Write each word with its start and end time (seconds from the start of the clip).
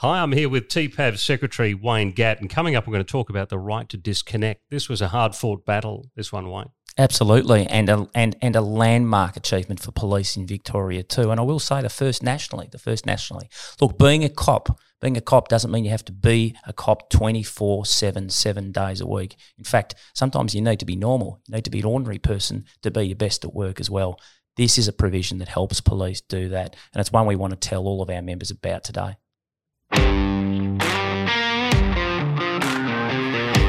Hi, 0.00 0.20
I'm 0.20 0.32
here 0.32 0.50
with 0.50 0.68
TPAV 0.68 1.16
Secretary 1.16 1.72
Wayne 1.72 2.12
Gatt, 2.12 2.42
and 2.42 2.50
coming 2.50 2.76
up, 2.76 2.86
we're 2.86 2.92
going 2.92 3.04
to 3.06 3.10
talk 3.10 3.30
about 3.30 3.48
the 3.48 3.58
right 3.58 3.88
to 3.88 3.96
disconnect. 3.96 4.60
This 4.68 4.90
was 4.90 5.00
a 5.00 5.08
hard 5.08 5.34
fought 5.34 5.64
battle, 5.64 6.10
this 6.14 6.30
one, 6.30 6.50
Wayne. 6.50 6.68
Absolutely, 6.98 7.66
and 7.66 7.88
a, 7.88 8.06
and 8.14 8.36
and 8.42 8.54
a 8.56 8.60
landmark 8.60 9.38
achievement 9.38 9.80
for 9.80 9.92
police 9.92 10.36
in 10.36 10.46
Victoria 10.46 11.02
too. 11.02 11.30
And 11.30 11.40
I 11.40 11.44
will 11.44 11.58
say 11.58 11.80
the 11.80 11.88
first 11.88 12.22
nationally, 12.22 12.68
the 12.70 12.78
first 12.78 13.06
nationally. 13.06 13.48
Look, 13.80 13.98
being 13.98 14.22
a 14.22 14.28
cop, 14.28 14.78
being 15.00 15.16
a 15.16 15.22
cop 15.22 15.48
doesn't 15.48 15.70
mean 15.70 15.86
you 15.86 15.90
have 15.92 16.04
to 16.04 16.12
be 16.12 16.54
a 16.66 16.74
cop 16.74 17.08
24 17.08 17.86
7, 17.86 18.28
seven 18.28 18.72
days 18.72 19.00
a 19.00 19.06
week. 19.06 19.36
In 19.56 19.64
fact, 19.64 19.94
sometimes 20.12 20.54
you 20.54 20.60
need 20.60 20.80
to 20.80 20.86
be 20.86 20.96
normal. 20.96 21.40
You 21.48 21.54
need 21.54 21.64
to 21.64 21.70
be 21.70 21.80
an 21.80 21.86
ordinary 21.86 22.18
person 22.18 22.66
to 22.82 22.90
be 22.90 23.04
your 23.04 23.16
best 23.16 23.46
at 23.46 23.54
work 23.54 23.80
as 23.80 23.88
well. 23.88 24.20
This 24.58 24.76
is 24.76 24.88
a 24.88 24.92
provision 24.92 25.38
that 25.38 25.48
helps 25.48 25.80
police 25.80 26.20
do 26.20 26.50
that, 26.50 26.76
and 26.92 27.00
it's 27.00 27.12
one 27.12 27.24
we 27.24 27.36
want 27.36 27.58
to 27.58 27.68
tell 27.68 27.86
all 27.86 28.02
of 28.02 28.10
our 28.10 28.20
members 28.20 28.50
about 28.50 28.84
today. 28.84 29.16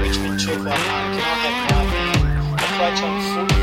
Richmond 0.07 0.40
2 0.40 0.48
Can 0.48 0.67
I 0.67 0.76
have 1.71 1.88
Approach 2.53 3.02
on 3.03 3.21
foot. 3.21 3.57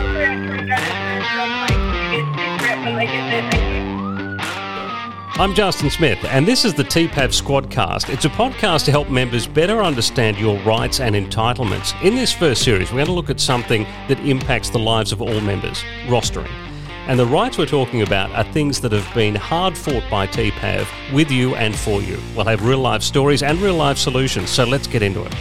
I'm 5.36 5.52
Justin 5.52 5.90
Smith, 5.90 6.24
and 6.26 6.46
this 6.46 6.64
is 6.64 6.74
the 6.74 6.84
TPAV 6.84 7.10
Squadcast. 7.10 8.08
It's 8.08 8.24
a 8.24 8.28
podcast 8.28 8.84
to 8.84 8.92
help 8.92 9.10
members 9.10 9.48
better 9.48 9.82
understand 9.82 10.38
your 10.38 10.56
rights 10.60 11.00
and 11.00 11.16
entitlements. 11.16 12.00
In 12.04 12.14
this 12.14 12.32
first 12.32 12.62
series, 12.62 12.90
we're 12.90 12.98
going 12.98 13.06
to 13.06 13.12
look 13.12 13.30
at 13.30 13.40
something 13.40 13.82
that 14.06 14.20
impacts 14.20 14.70
the 14.70 14.78
lives 14.78 15.10
of 15.10 15.20
all 15.20 15.40
members 15.40 15.82
rostering. 16.06 16.63
And 17.06 17.20
the 17.20 17.26
rights 17.26 17.58
we're 17.58 17.66
talking 17.66 18.00
about 18.00 18.30
are 18.32 18.44
things 18.44 18.80
that 18.80 18.92
have 18.92 19.12
been 19.14 19.34
hard 19.34 19.76
fought 19.76 20.04
by 20.10 20.26
TPAV 20.26 20.86
with 21.12 21.30
you 21.30 21.54
and 21.54 21.76
for 21.76 22.00
you. 22.00 22.18
We'll 22.34 22.46
have 22.46 22.64
real 22.64 22.78
life 22.78 23.02
stories 23.02 23.42
and 23.42 23.58
real 23.58 23.74
life 23.74 23.98
solutions, 23.98 24.48
so 24.48 24.64
let's 24.64 24.86
get 24.86 25.02
into 25.02 25.22
it. 25.22 25.34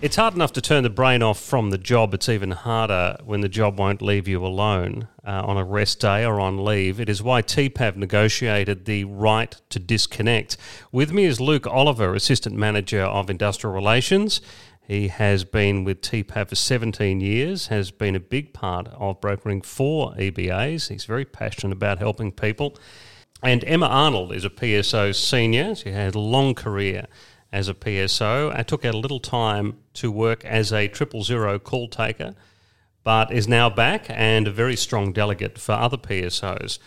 It's 0.00 0.14
hard 0.14 0.34
enough 0.34 0.52
to 0.52 0.60
turn 0.60 0.84
the 0.84 0.90
brain 0.90 1.24
off 1.24 1.40
from 1.40 1.70
the 1.70 1.76
job. 1.76 2.14
It's 2.14 2.28
even 2.28 2.52
harder 2.52 3.16
when 3.24 3.40
the 3.40 3.48
job 3.48 3.80
won't 3.80 4.00
leave 4.00 4.28
you 4.28 4.46
alone 4.46 5.08
uh, 5.26 5.42
on 5.44 5.56
a 5.56 5.64
rest 5.64 5.98
day 5.98 6.24
or 6.24 6.38
on 6.38 6.64
leave. 6.64 7.00
It 7.00 7.08
is 7.08 7.20
why 7.20 7.42
TPAV 7.42 7.96
negotiated 7.96 8.84
the 8.84 9.02
right 9.02 9.60
to 9.70 9.80
disconnect. 9.80 10.56
With 10.92 11.12
me 11.12 11.24
is 11.24 11.40
Luke 11.40 11.66
Oliver, 11.66 12.14
Assistant 12.14 12.54
Manager 12.54 13.02
of 13.02 13.28
Industrial 13.28 13.74
Relations. 13.74 14.40
He 14.86 15.08
has 15.08 15.42
been 15.42 15.82
with 15.82 16.00
TPAV 16.00 16.50
for 16.50 16.54
17 16.54 17.20
years, 17.20 17.66
has 17.66 17.90
been 17.90 18.14
a 18.14 18.20
big 18.20 18.54
part 18.54 18.86
of 18.94 19.20
brokering 19.20 19.62
for 19.62 20.12
EBAs. 20.12 20.90
He's 20.90 21.06
very 21.06 21.24
passionate 21.24 21.72
about 21.72 21.98
helping 21.98 22.30
people. 22.30 22.78
And 23.42 23.64
Emma 23.64 23.86
Arnold 23.86 24.32
is 24.32 24.44
a 24.44 24.50
PSO 24.50 25.12
senior. 25.12 25.74
She 25.74 25.90
had 25.90 26.14
a 26.14 26.20
long 26.20 26.54
career 26.54 27.08
as 27.52 27.68
a 27.68 27.74
PSO. 27.74 28.54
I 28.56 28.62
took 28.62 28.84
out 28.84 28.94
a 28.94 28.98
little 28.98 29.20
time 29.20 29.78
to 29.94 30.10
work 30.10 30.44
as 30.44 30.72
a 30.72 30.88
triple 30.88 31.22
zero 31.22 31.58
call 31.58 31.88
taker, 31.88 32.34
but 33.04 33.32
is 33.32 33.48
now 33.48 33.70
back 33.70 34.06
and 34.08 34.46
a 34.48 34.50
very 34.50 34.76
strong 34.76 35.12
delegate 35.12 35.58
for 35.58 35.72
other 35.72 35.96
PSOs. 35.96 36.78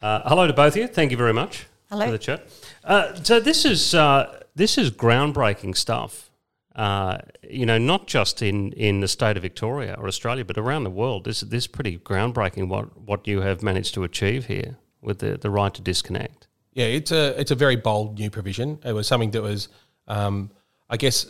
Uh, 0.00 0.20
hello 0.28 0.46
to 0.46 0.52
both 0.52 0.74
of 0.74 0.76
you. 0.76 0.86
Thank 0.86 1.10
you 1.10 1.16
very 1.16 1.32
much 1.32 1.66
hello. 1.90 2.06
for 2.06 2.12
the 2.12 2.18
chat. 2.18 2.46
Uh, 2.84 3.14
so 3.22 3.40
this 3.40 3.64
is 3.64 3.94
uh, 3.94 4.42
this 4.54 4.78
is 4.78 4.90
groundbreaking 4.90 5.76
stuff. 5.76 6.30
Uh, 6.74 7.18
you 7.48 7.64
know, 7.64 7.78
not 7.78 8.08
just 8.08 8.42
in, 8.42 8.72
in 8.72 8.98
the 8.98 9.06
state 9.06 9.36
of 9.36 9.42
Victoria 9.42 9.94
or 9.96 10.08
Australia, 10.08 10.44
but 10.44 10.58
around 10.58 10.84
the 10.84 10.90
world. 10.90 11.24
This 11.24 11.40
this 11.40 11.64
is 11.64 11.66
pretty 11.68 11.98
groundbreaking. 11.98 12.68
What 12.68 12.98
what 13.00 13.26
you 13.26 13.40
have 13.40 13.62
managed 13.62 13.94
to 13.94 14.04
achieve 14.04 14.46
here 14.46 14.76
with 15.00 15.18
the, 15.18 15.36
the 15.36 15.50
right 15.50 15.72
to 15.74 15.82
disconnect. 15.82 16.48
Yeah, 16.74 16.86
it's 16.86 17.12
a 17.12 17.40
it's 17.40 17.50
a 17.50 17.54
very 17.54 17.76
bold 17.76 18.18
new 18.18 18.30
provision. 18.30 18.78
It 18.84 18.92
was 18.92 19.06
something 19.06 19.30
that 19.30 19.42
was, 19.42 19.68
um, 20.08 20.50
I 20.90 20.96
guess, 20.96 21.26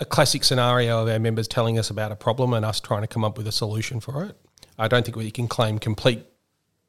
a 0.00 0.04
classic 0.04 0.44
scenario 0.44 1.02
of 1.02 1.08
our 1.08 1.18
members 1.18 1.48
telling 1.48 1.78
us 1.78 1.90
about 1.90 2.12
a 2.12 2.16
problem 2.16 2.52
and 2.52 2.64
us 2.64 2.80
trying 2.80 3.02
to 3.02 3.06
come 3.06 3.24
up 3.24 3.38
with 3.38 3.46
a 3.46 3.52
solution 3.52 4.00
for 4.00 4.24
it. 4.24 4.36
I 4.78 4.88
don't 4.88 5.04
think 5.04 5.16
we 5.16 5.30
can 5.30 5.46
claim 5.46 5.78
complete, 5.78 6.24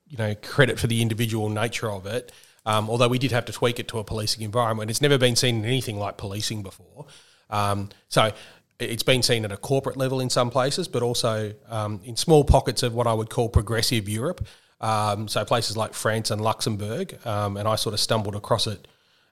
you 0.07 0.17
know, 0.17 0.33
credit 0.35 0.79
for 0.79 0.87
the 0.87 1.01
individual 1.01 1.49
nature 1.49 1.89
of 1.89 2.07
it. 2.07 2.31
Um, 2.65 2.89
although 2.89 3.07
we 3.07 3.19
did 3.19 3.31
have 3.31 3.45
to 3.45 3.53
tweak 3.53 3.79
it 3.79 3.87
to 3.89 3.99
a 3.99 4.03
policing 4.03 4.43
environment, 4.43 4.89
it's 4.89 5.01
never 5.01 5.19
been 5.19 5.35
seen 5.35 5.57
in 5.57 5.65
anything 5.65 5.99
like 5.99 6.17
policing 6.17 6.63
before. 6.63 7.05
Um, 7.51 7.89
so 8.09 8.31
it's 8.79 9.03
been 9.03 9.21
seen 9.21 9.45
at 9.45 9.51
a 9.51 9.57
corporate 9.57 9.97
level 9.97 10.19
in 10.19 10.31
some 10.31 10.49
places, 10.49 10.87
but 10.87 11.03
also 11.03 11.53
um, 11.69 12.01
in 12.03 12.15
small 12.15 12.43
pockets 12.43 12.81
of 12.81 12.95
what 12.95 13.05
I 13.05 13.13
would 13.13 13.29
call 13.29 13.49
progressive 13.49 14.09
Europe. 14.09 14.45
Um, 14.81 15.27
so 15.27 15.45
places 15.45 15.77
like 15.77 15.93
France 15.93 16.31
and 16.31 16.41
Luxembourg, 16.41 17.17
um, 17.25 17.57
and 17.57 17.67
I 17.67 17.75
sort 17.75 17.93
of 17.93 17.99
stumbled 17.99 18.35
across 18.35 18.67
it 18.67 18.87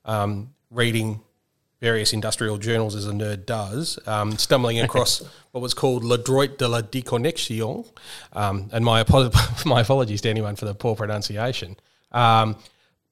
um, 0.05 0.53
reading 0.69 1.21
various 1.81 2.13
industrial 2.13 2.57
journals 2.57 2.95
as 2.95 3.05
a 3.05 3.11
nerd 3.11 3.45
does, 3.45 3.99
um, 4.07 4.37
stumbling 4.37 4.79
across 4.79 5.21
what 5.51 5.59
was 5.59 5.73
called 5.73 6.03
Le 6.03 6.17
Droit 6.17 6.57
de 6.57 6.67
la 6.67 6.81
Déconnexion, 6.81 7.85
um, 8.31 8.69
and 8.71 8.85
my, 8.85 9.03
my 9.65 9.81
apologies 9.81 10.21
to 10.21 10.29
anyone 10.29 10.55
for 10.55 10.65
the 10.65 10.73
poor 10.73 10.95
pronunciation. 10.95 11.75
Um, 12.13 12.55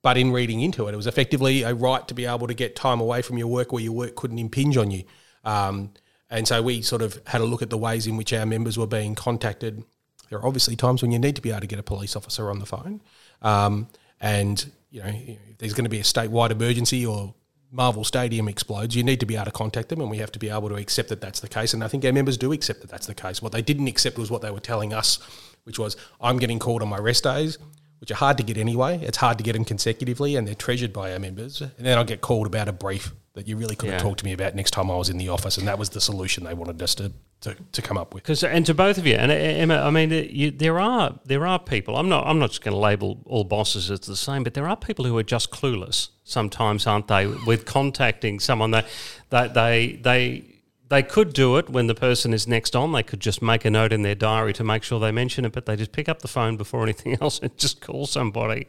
but 0.04 0.18
in 0.18 0.32
reading 0.32 0.62
into 0.62 0.88
it, 0.88 0.94
it 0.94 0.98
was 0.98 1.06
effectively 1.06 1.64
a 1.64 1.76
right 1.76 2.08
to 2.08 2.14
be 2.14 2.26
able 2.26 2.48
to 2.48 2.54
get 2.54 2.76
time 2.76 3.02
away 3.02 3.22
from 3.22 3.38
your 3.38 3.48
work 3.48 3.72
where 3.72 3.84
your 3.84 3.92
work 3.92 4.16
couldn't 4.16 4.40
impinge 4.40 4.78
on 4.78 4.90
you. 4.90 5.04
and 5.44 6.48
so 6.48 6.62
we 6.62 6.82
sort 6.82 7.02
of 7.02 7.20
had 7.28 7.42
a 7.42 7.46
look 7.46 7.62
at 7.62 7.70
the 7.70 7.78
ways 7.78 8.08
in 8.08 8.16
which 8.16 8.32
our 8.32 8.46
members 8.46 8.78
were 8.78 8.88
being 8.88 9.16
contacted 9.16 9.84
there 10.32 10.40
are 10.40 10.48
obviously 10.48 10.78
times 10.78 11.02
when 11.02 11.12
you 11.12 11.20
need 11.20 11.36
to 11.36 11.42
be 11.42 11.52
able 11.52 11.60
to 11.60 11.68
get 11.68 11.78
a 11.78 11.84
police 11.84 12.16
officer 12.16 12.50
on 12.50 12.60
the 12.60 12.66
phone. 12.66 13.02
Um, 13.42 13.90
and, 14.22 14.72
you 14.90 15.04
know, 15.04 15.12
if 15.14 15.58
there's 15.58 15.74
going 15.74 15.84
to 15.84 15.90
be 15.90 16.00
a 16.00 16.04
statewide 16.04 16.52
emergency 16.52 17.06
or 17.06 17.34
Marvel 17.70 18.06
Stadium 18.06 18.48
explodes, 18.48 18.96
you 18.96 19.04
need 19.04 19.20
to 19.20 19.26
be 19.26 19.36
able 19.36 19.46
to 19.46 19.52
contact 19.52 19.90
them, 19.90 20.00
and 20.00 20.10
we 20.10 20.20
have 20.20 20.32
to 20.32 20.40
be 20.40 20.50
able 20.50 20.70
to 20.70 20.76
accept 20.76 21.10
that 21.10 21.20
that's 21.20 21.42
the 21.42 21.50
case. 21.50 21.74
And 21.74 21.84
I 21.84 21.90
think 21.90 22.06
our 22.06 22.14
members 22.14 22.38
do 22.38 22.54
accept 22.54 22.80
that 22.80 22.90
that's 22.90 23.08
the 23.08 23.14
case. 23.14 23.42
What 23.42 23.52
they 23.52 23.62
didn't 23.62 23.88
accept 23.88 24.18
was 24.18 24.32
what 24.32 24.42
they 24.42 24.52
were 24.52 24.62
telling 24.62 24.94
us, 24.94 25.20
which 25.66 25.78
was, 25.78 25.98
I'm 26.22 26.38
getting 26.38 26.60
called 26.60 26.82
on 26.82 26.88
my 26.88 26.98
rest 26.98 27.26
days, 27.26 27.58
which 28.00 28.10
are 28.10 28.16
hard 28.16 28.38
to 28.38 28.44
get 28.44 28.58
anyway. 28.58 29.00
It's 29.04 29.18
hard 29.18 29.38
to 29.38 29.44
get 29.44 29.52
them 29.54 29.66
consecutively, 29.66 30.38
and 30.38 30.48
they're 30.48 30.56
treasured 30.56 30.94
by 30.94 31.12
our 31.12 31.20
members. 31.20 31.60
And 31.60 31.86
then 31.86 31.98
I'll 31.98 32.06
get 32.06 32.22
called 32.22 32.48
about 32.48 32.70
a 32.70 32.74
brief 32.74 33.12
that 33.34 33.50
you 33.50 33.58
really 33.58 33.76
could 33.76 33.90
have 33.90 34.00
yeah. 34.00 34.04
talked 34.04 34.20
to 34.20 34.26
me 34.26 34.32
about 34.32 34.56
next 34.56 34.72
time 34.72 34.90
I 34.90 34.96
was 34.96 35.10
in 35.10 35.18
the 35.18 35.28
office, 35.28 35.58
and 35.58 35.68
that 35.68 35.78
was 35.78 35.90
the 35.90 36.02
solution 36.02 36.46
they 36.46 36.54
wanted 36.54 36.82
us 36.82 36.96
to 36.96 37.12
to, 37.42 37.56
to 37.72 37.82
come 37.82 37.98
up 37.98 38.14
with. 38.14 38.24
Because 38.24 38.44
and 38.44 38.66
to 38.66 38.74
both 38.74 38.98
of 38.98 39.06
you, 39.06 39.16
and 39.16 39.32
uh, 39.32 39.36
Emma, 39.36 39.76
I 39.76 39.90
mean, 39.90 40.12
you, 40.12 40.52
there 40.52 40.80
are 40.80 41.20
there 41.26 41.46
are 41.46 41.60
people. 41.60 41.98
I'm 41.98 42.10
not 42.10 42.26
I'm 42.26 42.40
not 42.40 42.52
just 42.52 42.64
going 42.64 42.74
to 42.74 42.80
label 42.80 43.20
all 43.26 43.44
bosses 43.44 43.92
as 43.92 44.02
the 44.02 44.16
same, 44.16 44.44
but 44.44 44.54
there 44.54 44.68
are 44.68 44.78
people 44.78 45.06
who 45.06 45.18
are 45.18 45.24
just 45.24 45.52
clueless. 45.52 46.10
Sometimes, 46.24 46.88
aren't 46.88 47.08
they? 47.08 47.28
With 47.28 47.66
contacting 47.66 48.40
someone, 48.40 48.72
that 48.72 48.88
they, 49.30 49.48
they 49.48 50.00
they 50.02 50.46
they 50.92 51.02
could 51.02 51.34
do 51.34 51.58
it 51.58 51.70
when 51.70 51.88
the 51.88 51.96
person 51.96 52.34
is 52.34 52.48
next 52.48 52.76
on. 52.76 52.92
They 52.92 53.02
could 53.02 53.22
just 53.22 53.42
make 53.42 53.66
a 53.66 53.72
note 53.72 53.94
in 53.94 54.02
their 54.02 54.16
diary 54.16 54.54
to 54.54 54.64
make 54.64 54.84
sure 54.84 55.00
they 55.00 55.12
mention 55.12 55.46
it, 55.46 55.54
but 55.54 55.66
they 55.66 55.76
just 55.76 55.94
pick 55.94 56.10
up 56.10 56.22
the 56.22 56.28
phone 56.28 56.58
before 56.58 56.84
anything 56.84 57.18
else 57.22 57.40
and 57.40 57.58
just 57.58 57.82
call 57.82 58.06
somebody. 58.06 58.68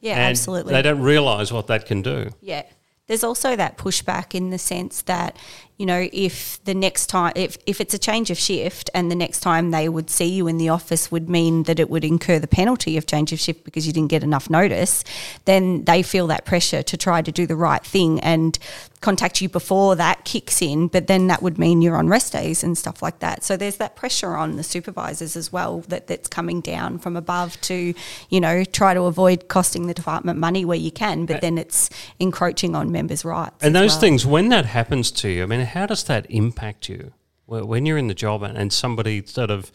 Yeah, 0.00 0.16
absolutely. 0.16 0.72
They 0.72 0.82
don't 0.82 1.00
realise 1.00 1.52
what 1.52 1.68
that 1.68 1.86
can 1.86 2.02
do. 2.02 2.30
Yeah. 2.40 2.64
There's 3.06 3.24
also 3.24 3.56
that 3.56 3.76
pushback 3.76 4.36
in 4.36 4.50
the 4.50 4.58
sense 4.58 5.02
that 5.02 5.36
you 5.80 5.86
know, 5.86 6.10
if 6.12 6.62
the 6.64 6.74
next 6.74 7.06
time, 7.06 7.32
if, 7.34 7.56
if 7.64 7.80
it's 7.80 7.94
a 7.94 7.98
change 7.98 8.30
of 8.30 8.36
shift 8.36 8.90
and 8.92 9.10
the 9.10 9.14
next 9.14 9.40
time 9.40 9.70
they 9.70 9.88
would 9.88 10.10
see 10.10 10.26
you 10.26 10.46
in 10.46 10.58
the 10.58 10.68
office 10.68 11.10
would 11.10 11.30
mean 11.30 11.62
that 11.62 11.80
it 11.80 11.88
would 11.88 12.04
incur 12.04 12.38
the 12.38 12.46
penalty 12.46 12.98
of 12.98 13.06
change 13.06 13.32
of 13.32 13.40
shift 13.40 13.64
because 13.64 13.86
you 13.86 13.92
didn't 13.94 14.10
get 14.10 14.22
enough 14.22 14.50
notice, 14.50 15.04
then 15.46 15.82
they 15.84 16.02
feel 16.02 16.26
that 16.26 16.44
pressure 16.44 16.82
to 16.82 16.98
try 16.98 17.22
to 17.22 17.32
do 17.32 17.46
the 17.46 17.56
right 17.56 17.82
thing 17.82 18.20
and 18.20 18.58
contact 19.00 19.40
you 19.40 19.48
before 19.48 19.96
that 19.96 20.24
kicks 20.26 20.60
in. 20.60 20.88
But 20.88 21.06
then 21.06 21.28
that 21.28 21.42
would 21.42 21.58
mean 21.58 21.80
you're 21.80 21.96
on 21.96 22.08
rest 22.08 22.34
days 22.34 22.62
and 22.62 22.76
stuff 22.76 23.00
like 23.02 23.20
that. 23.20 23.42
So 23.42 23.56
there's 23.56 23.76
that 23.76 23.96
pressure 23.96 24.36
on 24.36 24.56
the 24.56 24.62
supervisors 24.62 25.36
as 25.36 25.50
well 25.50 25.80
that, 25.88 26.06
that's 26.06 26.28
coming 26.28 26.60
down 26.60 26.98
from 26.98 27.16
above 27.16 27.58
to, 27.62 27.94
you 28.28 28.40
know, 28.40 28.64
try 28.64 28.92
to 28.92 29.04
avoid 29.04 29.48
costing 29.48 29.86
the 29.86 29.94
department 29.94 30.38
money 30.38 30.66
where 30.66 30.76
you 30.76 30.90
can, 30.90 31.24
but 31.24 31.40
then 31.40 31.56
it's 31.56 31.88
encroaching 32.18 32.76
on 32.76 32.92
members' 32.92 33.24
rights. 33.24 33.64
And 33.64 33.74
those 33.74 33.92
well. 33.92 34.00
things, 34.00 34.26
when 34.26 34.50
that 34.50 34.66
happens 34.66 35.10
to 35.12 35.30
you, 35.30 35.42
I 35.44 35.46
mean, 35.46 35.60
how 35.70 35.86
does 35.86 36.04
that 36.04 36.26
impact 36.30 36.88
you 36.88 37.12
when 37.46 37.84
you're 37.84 37.98
in 37.98 38.06
the 38.06 38.14
job 38.14 38.42
and 38.42 38.72
somebody 38.72 39.24
sort 39.26 39.50
of 39.50 39.72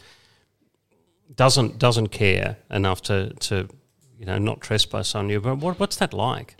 doesn't 1.34 1.78
doesn't 1.78 2.08
care 2.08 2.56
enough 2.70 3.02
to 3.02 3.30
to 3.34 3.68
you 4.18 4.24
know 4.26 4.38
not 4.38 4.60
trespass 4.60 5.14
on 5.14 5.28
you? 5.28 5.40
But 5.40 5.58
what, 5.58 5.78
what's 5.78 5.96
that 5.96 6.12
like? 6.14 6.56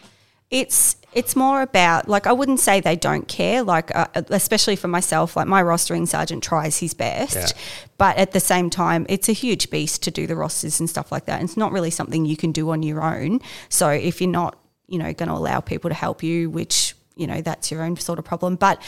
It's 0.50 0.96
it's 1.12 1.34
more 1.34 1.62
about 1.62 2.08
like 2.08 2.26
I 2.26 2.32
wouldn't 2.32 2.60
say 2.60 2.80
they 2.80 2.96
don't 2.96 3.26
care. 3.26 3.62
Like 3.62 3.94
uh, 3.96 4.06
especially 4.28 4.76
for 4.76 4.88
myself, 4.88 5.36
like 5.36 5.46
my 5.46 5.62
rostering 5.62 6.06
sergeant 6.06 6.42
tries 6.42 6.78
his 6.78 6.94
best, 6.94 7.34
yeah. 7.34 7.62
but 7.98 8.16
at 8.16 8.32
the 8.32 8.40
same 8.40 8.70
time, 8.70 9.06
it's 9.08 9.28
a 9.28 9.32
huge 9.32 9.70
beast 9.70 10.02
to 10.04 10.10
do 10.10 10.26
the 10.26 10.36
rosters 10.36 10.78
and 10.78 10.88
stuff 10.88 11.10
like 11.10 11.24
that. 11.26 11.40
And 11.40 11.48
it's 11.48 11.56
not 11.56 11.72
really 11.72 11.90
something 11.90 12.26
you 12.26 12.36
can 12.36 12.52
do 12.52 12.70
on 12.70 12.82
your 12.82 13.02
own. 13.02 13.40
So 13.68 13.88
if 13.88 14.20
you're 14.20 14.30
not 14.30 14.58
you 14.88 14.98
know 14.98 15.12
going 15.12 15.28
to 15.28 15.34
allow 15.34 15.60
people 15.60 15.90
to 15.90 15.94
help 15.94 16.22
you, 16.22 16.50
which 16.50 16.94
you 17.16 17.26
know 17.26 17.40
that's 17.40 17.70
your 17.70 17.82
own 17.82 17.96
sort 17.96 18.18
of 18.18 18.24
problem. 18.24 18.56
But 18.56 18.80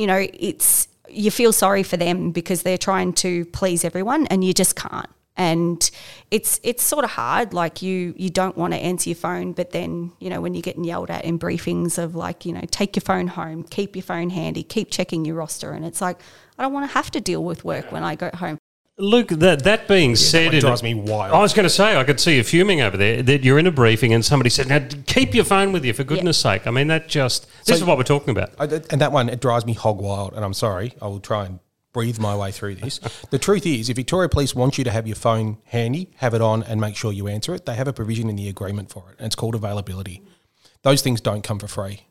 you 0.00 0.06
know, 0.06 0.26
it's 0.32 0.88
you 1.10 1.30
feel 1.30 1.52
sorry 1.52 1.82
for 1.82 1.98
them 1.98 2.30
because 2.30 2.62
they're 2.62 2.78
trying 2.78 3.12
to 3.12 3.44
please 3.46 3.84
everyone 3.84 4.26
and 4.28 4.42
you 4.42 4.54
just 4.54 4.76
can't. 4.76 5.10
and 5.36 5.90
it's 6.30 6.60
it's 6.62 6.82
sort 6.82 7.04
of 7.04 7.10
hard. 7.10 7.52
Like 7.52 7.82
you 7.82 8.14
you 8.16 8.30
don't 8.30 8.56
want 8.56 8.72
to 8.72 8.78
answer 8.78 9.10
your 9.10 9.16
phone, 9.16 9.52
but 9.52 9.72
then 9.72 10.12
you 10.18 10.30
know 10.30 10.40
when 10.40 10.54
you're 10.54 10.68
getting 10.70 10.84
yelled 10.84 11.10
at 11.10 11.24
in 11.24 11.38
briefings 11.38 11.98
of 11.98 12.14
like 12.14 12.46
you 12.46 12.52
know 12.52 12.62
take 12.70 12.96
your 12.96 13.02
phone 13.02 13.28
home, 13.28 13.64
keep 13.64 13.96
your 13.96 14.02
phone 14.02 14.30
handy, 14.30 14.62
keep 14.62 14.90
checking 14.90 15.24
your 15.24 15.36
roster, 15.36 15.72
and 15.72 15.84
it's 15.84 16.00
like 16.00 16.18
I 16.58 16.62
don't 16.62 16.72
want 16.72 16.88
to 16.88 16.94
have 16.94 17.10
to 17.12 17.20
deal 17.20 17.42
with 17.44 17.64
work 17.64 17.90
when 17.92 18.04
I 18.04 18.14
go 18.16 18.30
home. 18.34 18.59
Luke, 19.00 19.28
that 19.28 19.64
that 19.64 19.88
being 19.88 20.16
said, 20.16 20.46
one 20.46 20.54
it 20.54 20.60
drives 20.60 20.82
me 20.82 20.94
wild. 20.94 21.34
I 21.34 21.40
was 21.40 21.54
going 21.54 21.64
to 21.64 21.70
say 21.70 21.96
I 21.96 22.04
could 22.04 22.20
see 22.20 22.36
you 22.36 22.44
fuming 22.44 22.80
over 22.80 22.96
there. 22.96 23.22
That 23.22 23.42
you're 23.44 23.58
in 23.58 23.66
a 23.66 23.70
briefing 23.70 24.12
and 24.12 24.24
somebody 24.24 24.50
said, 24.50 24.68
"Now 24.68 24.86
keep 25.06 25.34
your 25.34 25.44
phone 25.44 25.72
with 25.72 25.84
you 25.84 25.92
for 25.92 26.04
goodness' 26.04 26.38
sake." 26.38 26.66
I 26.66 26.70
mean, 26.70 26.88
that 26.88 27.08
just 27.08 27.46
this 27.64 27.78
So- 27.78 27.82
is 27.82 27.84
what 27.84 27.96
we're 27.96 28.04
talking 28.04 28.30
about. 28.30 28.50
I, 28.58 28.64
and 28.90 29.00
that 29.00 29.12
one, 29.12 29.28
it 29.28 29.40
drives 29.40 29.64
me 29.66 29.72
hog 29.72 30.00
wild. 30.00 30.34
And 30.34 30.44
I'm 30.44 30.54
sorry, 30.54 30.94
I 31.00 31.06
will 31.06 31.20
try 31.20 31.46
and 31.46 31.60
breathe 31.92 32.18
my 32.18 32.36
way 32.36 32.52
through 32.52 32.76
this. 32.76 33.00
the 33.30 33.38
truth 33.38 33.66
is, 33.66 33.88
if 33.88 33.96
Victoria 33.96 34.28
Police 34.28 34.54
want 34.54 34.78
you 34.78 34.84
to 34.84 34.90
have 34.90 35.06
your 35.06 35.16
phone 35.16 35.58
handy, 35.64 36.10
have 36.16 36.34
it 36.34 36.40
on, 36.40 36.62
and 36.62 36.80
make 36.80 36.96
sure 36.96 37.12
you 37.12 37.26
answer 37.26 37.54
it, 37.54 37.66
they 37.66 37.74
have 37.74 37.88
a 37.88 37.92
provision 37.92 38.28
in 38.30 38.36
the 38.36 38.48
agreement 38.48 38.90
for 38.90 39.10
it, 39.10 39.16
and 39.18 39.26
it's 39.26 39.34
called 39.34 39.54
availability. 39.54 40.22
Those 40.82 41.02
things 41.02 41.20
don't 41.20 41.42
come 41.42 41.58
for 41.58 41.66
free. 41.68 42.02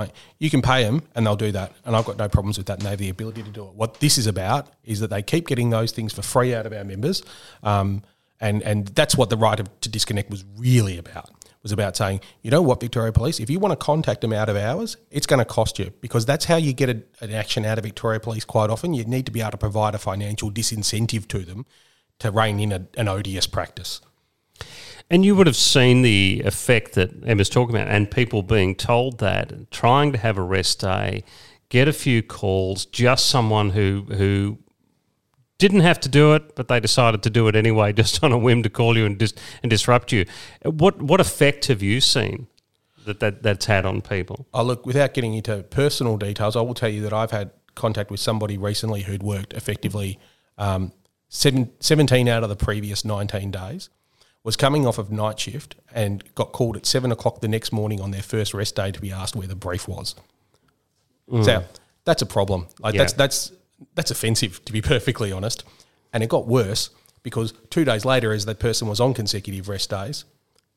Right? 0.00 0.10
You 0.38 0.48
can 0.48 0.62
pay 0.62 0.82
them, 0.82 1.02
and 1.14 1.26
they'll 1.26 1.36
do 1.36 1.52
that, 1.52 1.72
and 1.84 1.94
I've 1.94 2.06
got 2.06 2.16
no 2.16 2.28
problems 2.28 2.56
with 2.56 2.66
that. 2.68 2.78
And 2.78 2.86
they 2.86 2.90
have 2.90 2.98
the 2.98 3.10
ability 3.10 3.42
to 3.42 3.50
do 3.50 3.64
it. 3.66 3.74
What 3.74 4.00
this 4.00 4.16
is 4.16 4.26
about 4.26 4.68
is 4.82 5.00
that 5.00 5.10
they 5.10 5.22
keep 5.22 5.46
getting 5.46 5.68
those 5.68 5.92
things 5.92 6.12
for 6.14 6.22
free 6.22 6.54
out 6.54 6.64
of 6.64 6.72
our 6.72 6.84
members, 6.84 7.22
um, 7.62 8.02
and 8.40 8.62
and 8.62 8.88
that's 8.88 9.14
what 9.16 9.28
the 9.28 9.36
right 9.36 9.60
to 9.82 9.88
disconnect 9.88 10.30
was 10.30 10.44
really 10.56 10.96
about. 10.96 11.30
Was 11.62 11.72
about 11.72 11.94
saying, 11.94 12.20
you 12.40 12.50
know 12.50 12.62
what, 12.62 12.80
Victoria 12.80 13.12
Police, 13.12 13.38
if 13.38 13.50
you 13.50 13.58
want 13.58 13.72
to 13.72 13.76
contact 13.76 14.22
them 14.22 14.32
out 14.32 14.48
of 14.48 14.56
hours, 14.56 14.96
it's 15.10 15.26
going 15.26 15.40
to 15.40 15.44
cost 15.44 15.78
you 15.78 15.92
because 16.00 16.24
that's 16.24 16.46
how 16.46 16.56
you 16.56 16.72
get 16.72 16.88
a, 16.88 17.02
an 17.20 17.30
action 17.32 17.66
out 17.66 17.76
of 17.76 17.84
Victoria 17.84 18.18
Police. 18.18 18.46
Quite 18.46 18.70
often, 18.70 18.94
you 18.94 19.04
need 19.04 19.26
to 19.26 19.32
be 19.32 19.42
able 19.42 19.50
to 19.50 19.58
provide 19.58 19.94
a 19.94 19.98
financial 19.98 20.50
disincentive 20.50 21.28
to 21.28 21.40
them 21.40 21.66
to 22.20 22.30
rein 22.30 22.60
in 22.60 22.72
a, 22.72 22.86
an 22.96 23.08
odious 23.08 23.46
practice. 23.46 24.00
And 25.10 25.24
you 25.24 25.34
would 25.34 25.48
have 25.48 25.56
seen 25.56 26.02
the 26.02 26.42
effect 26.44 26.94
that 26.94 27.10
Emma's 27.26 27.48
talking 27.48 27.74
about, 27.74 27.88
and 27.88 28.08
people 28.08 28.42
being 28.42 28.76
told 28.76 29.18
that, 29.18 29.70
trying 29.72 30.12
to 30.12 30.18
have 30.18 30.38
a 30.38 30.42
rest 30.42 30.80
day, 30.80 31.24
get 31.68 31.88
a 31.88 31.92
few 31.92 32.22
calls, 32.22 32.86
just 32.86 33.26
someone 33.26 33.70
who 33.70 34.06
who 34.10 34.58
didn't 35.58 35.80
have 35.80 36.00
to 36.00 36.08
do 36.08 36.34
it, 36.34 36.54
but 36.54 36.68
they 36.68 36.80
decided 36.80 37.22
to 37.24 37.30
do 37.30 37.48
it 37.48 37.56
anyway, 37.56 37.92
just 38.02 38.22
on 38.22 38.30
a 38.32 38.38
whim 38.38 38.62
to 38.62 38.70
call 38.70 38.96
you 38.96 39.04
and 39.04 39.18
dis- 39.18 39.34
and 39.62 39.70
disrupt 39.70 40.12
you. 40.12 40.26
What 40.64 41.02
what 41.02 41.20
effect 41.20 41.66
have 41.66 41.82
you 41.82 42.00
seen 42.00 42.46
that, 43.04 43.20
that 43.20 43.42
that's 43.42 43.66
had 43.66 43.84
on 43.84 44.02
people? 44.02 44.46
Oh, 44.54 44.62
look, 44.62 44.86
without 44.86 45.12
getting 45.14 45.34
into 45.34 45.62
personal 45.64 46.16
details, 46.16 46.54
I 46.54 46.60
will 46.60 46.74
tell 46.74 46.88
you 46.88 47.02
that 47.02 47.12
I've 47.12 47.32
had 47.32 47.50
contact 47.74 48.10
with 48.10 48.20
somebody 48.20 48.58
recently 48.58 49.02
who'd 49.02 49.22
worked 49.22 49.52
effectively 49.54 50.18
um, 50.58 50.92
seven, 51.28 51.72
17 51.80 52.28
out 52.28 52.42
of 52.42 52.48
the 52.48 52.56
previous 52.56 53.04
19 53.04 53.50
days, 53.50 53.88
was 54.42 54.56
coming 54.56 54.86
off 54.86 54.98
of 54.98 55.10
night 55.10 55.38
shift 55.38 55.76
and 55.94 56.24
got 56.34 56.52
called 56.52 56.76
at 56.76 56.86
seven 56.86 57.12
o'clock 57.12 57.40
the 57.40 57.48
next 57.48 57.72
morning 57.72 58.00
on 58.00 58.10
their 58.10 58.22
first 58.22 58.54
rest 58.54 58.76
day 58.76 58.90
to 58.90 59.00
be 59.00 59.12
asked 59.12 59.36
where 59.36 59.46
the 59.46 59.54
brief 59.54 59.86
was. 59.86 60.14
Hmm. 61.28 61.42
So 61.42 61.64
that's 62.04 62.22
a 62.22 62.26
problem. 62.26 62.66
Like 62.78 62.94
that's 62.94 63.12
that's 63.12 63.52
that's 63.94 64.10
offensive 64.10 64.64
to 64.64 64.72
be 64.72 64.82
perfectly 64.94 65.32
honest. 65.32 65.64
And 66.12 66.22
it 66.22 66.28
got 66.28 66.46
worse 66.46 66.90
because 67.22 67.52
two 67.68 67.84
days 67.84 68.04
later, 68.04 68.32
as 68.32 68.46
that 68.46 68.58
person 68.58 68.88
was 68.88 69.00
on 69.00 69.14
consecutive 69.14 69.68
rest 69.68 69.90
days, 69.90 70.24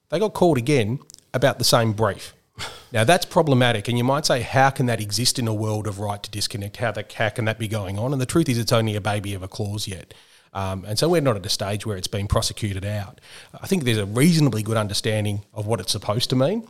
they 0.10 0.20
got 0.20 0.34
called 0.34 0.58
again 0.58 1.00
about 1.34 1.58
the 1.58 1.66
same 1.66 1.94
brief. 1.94 2.34
Now 2.92 3.04
that's 3.04 3.26
problematic, 3.26 3.88
and 3.88 3.98
you 3.98 4.04
might 4.04 4.24
say, 4.24 4.42
how 4.42 4.70
can 4.70 4.86
that 4.86 5.02
exist 5.02 5.40
in 5.40 5.48
a 5.48 5.54
world 5.54 5.88
of 5.88 6.00
right 6.00 6.22
to 6.22 6.30
disconnect? 6.30 6.78
How 6.78 6.92
that 6.92 7.12
how 7.14 7.30
can 7.30 7.46
that 7.46 7.58
be 7.58 7.68
going 7.68 7.98
on? 7.98 8.14
And 8.14 8.22
the 8.22 8.28
truth 8.28 8.48
is, 8.48 8.60
it's 8.60 8.72
only 8.72 8.96
a 8.96 9.02
baby 9.02 9.34
of 9.34 9.42
a 9.42 9.48
clause 9.48 9.88
yet, 9.88 10.14
um, 10.54 10.86
and 10.86 10.98
so 10.98 11.10
we're 11.10 11.22
not 11.22 11.36
at 11.36 11.46
a 11.46 11.50
stage 11.50 11.86
where 11.86 11.98
it's 11.98 12.08
been 12.08 12.28
prosecuted 12.28 12.86
out. 12.86 13.20
I 13.62 13.68
think 13.68 13.84
there's 13.84 13.98
a 13.98 14.06
reasonably 14.06 14.64
good 14.64 14.78
understanding 14.78 15.44
of 15.54 15.66
what 15.66 15.80
it's 15.80 15.92
supposed 15.92 16.30
to 16.32 16.36
mean, 16.36 16.68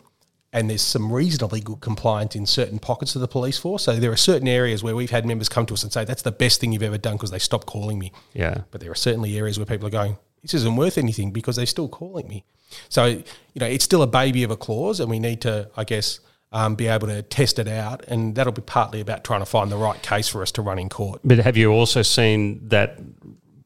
and 0.52 0.70
there's 0.70 0.82
some 0.82 1.12
reasonably 1.12 1.60
good 1.62 1.82
compliance 1.82 2.36
in 2.36 2.46
certain 2.46 2.80
pockets 2.80 3.16
of 3.16 3.22
the 3.22 3.28
police 3.28 3.58
force. 3.58 3.84
So 3.84 3.96
there 3.96 4.12
are 4.12 4.18
certain 4.18 4.48
areas 4.48 4.84
where 4.84 4.96
we've 4.96 5.12
had 5.12 5.26
members 5.26 5.50
come 5.50 5.66
to 5.68 5.74
us 5.74 5.84
and 5.84 5.92
say, 5.92 6.06
"That's 6.06 6.22
the 6.22 6.32
best 6.32 6.62
thing 6.62 6.72
you've 6.72 6.84
ever 6.84 6.98
done" 6.98 7.16
because 7.16 7.32
they 7.32 7.40
stopped 7.40 7.68
calling 7.68 8.00
me. 8.00 8.12
Yeah. 8.34 8.62
But 8.72 8.82
there 8.82 8.92
are 8.92 8.96
certainly 8.96 9.38
areas 9.38 9.58
where 9.58 9.66
people 9.66 9.88
are 9.88 9.92
going, 9.92 10.18
this 10.44 10.54
isn't 10.54 10.76
worth 10.76 10.98
anything 10.98 11.32
because 11.32 11.56
they're 11.56 11.66
still 11.66 11.88
calling 11.88 12.28
me. 12.28 12.44
So, 12.90 13.06
you 13.06 13.24
know, 13.60 13.66
it's 13.66 13.86
still 13.86 14.04
a 14.04 14.08
baby 14.08 14.44
of 14.44 14.52
a 14.52 14.58
clause 14.58 15.00
and 15.00 15.10
we 15.10 15.18
need 15.20 15.42
to, 15.42 15.70
I 15.76 15.86
guess, 15.86 16.20
um, 16.52 16.76
be 16.76 16.88
able 16.88 17.08
to 17.08 17.24
test 17.24 17.58
it 17.60 17.68
out. 17.68 18.04
And 18.08 18.36
that'll 18.36 18.54
be 18.54 18.62
partly 18.62 19.00
about 19.00 19.24
trying 19.24 19.40
to 19.40 19.46
find 19.46 19.72
the 19.72 19.78
right 19.78 20.00
case 20.04 20.28
for 20.28 20.42
us 20.42 20.52
to 20.54 20.62
run 20.62 20.78
in 20.78 20.90
court. 20.90 21.22
But 21.24 21.40
have 21.40 21.58
you 21.58 21.72
also 21.72 22.02
seen 22.02 22.68
that 22.68 23.00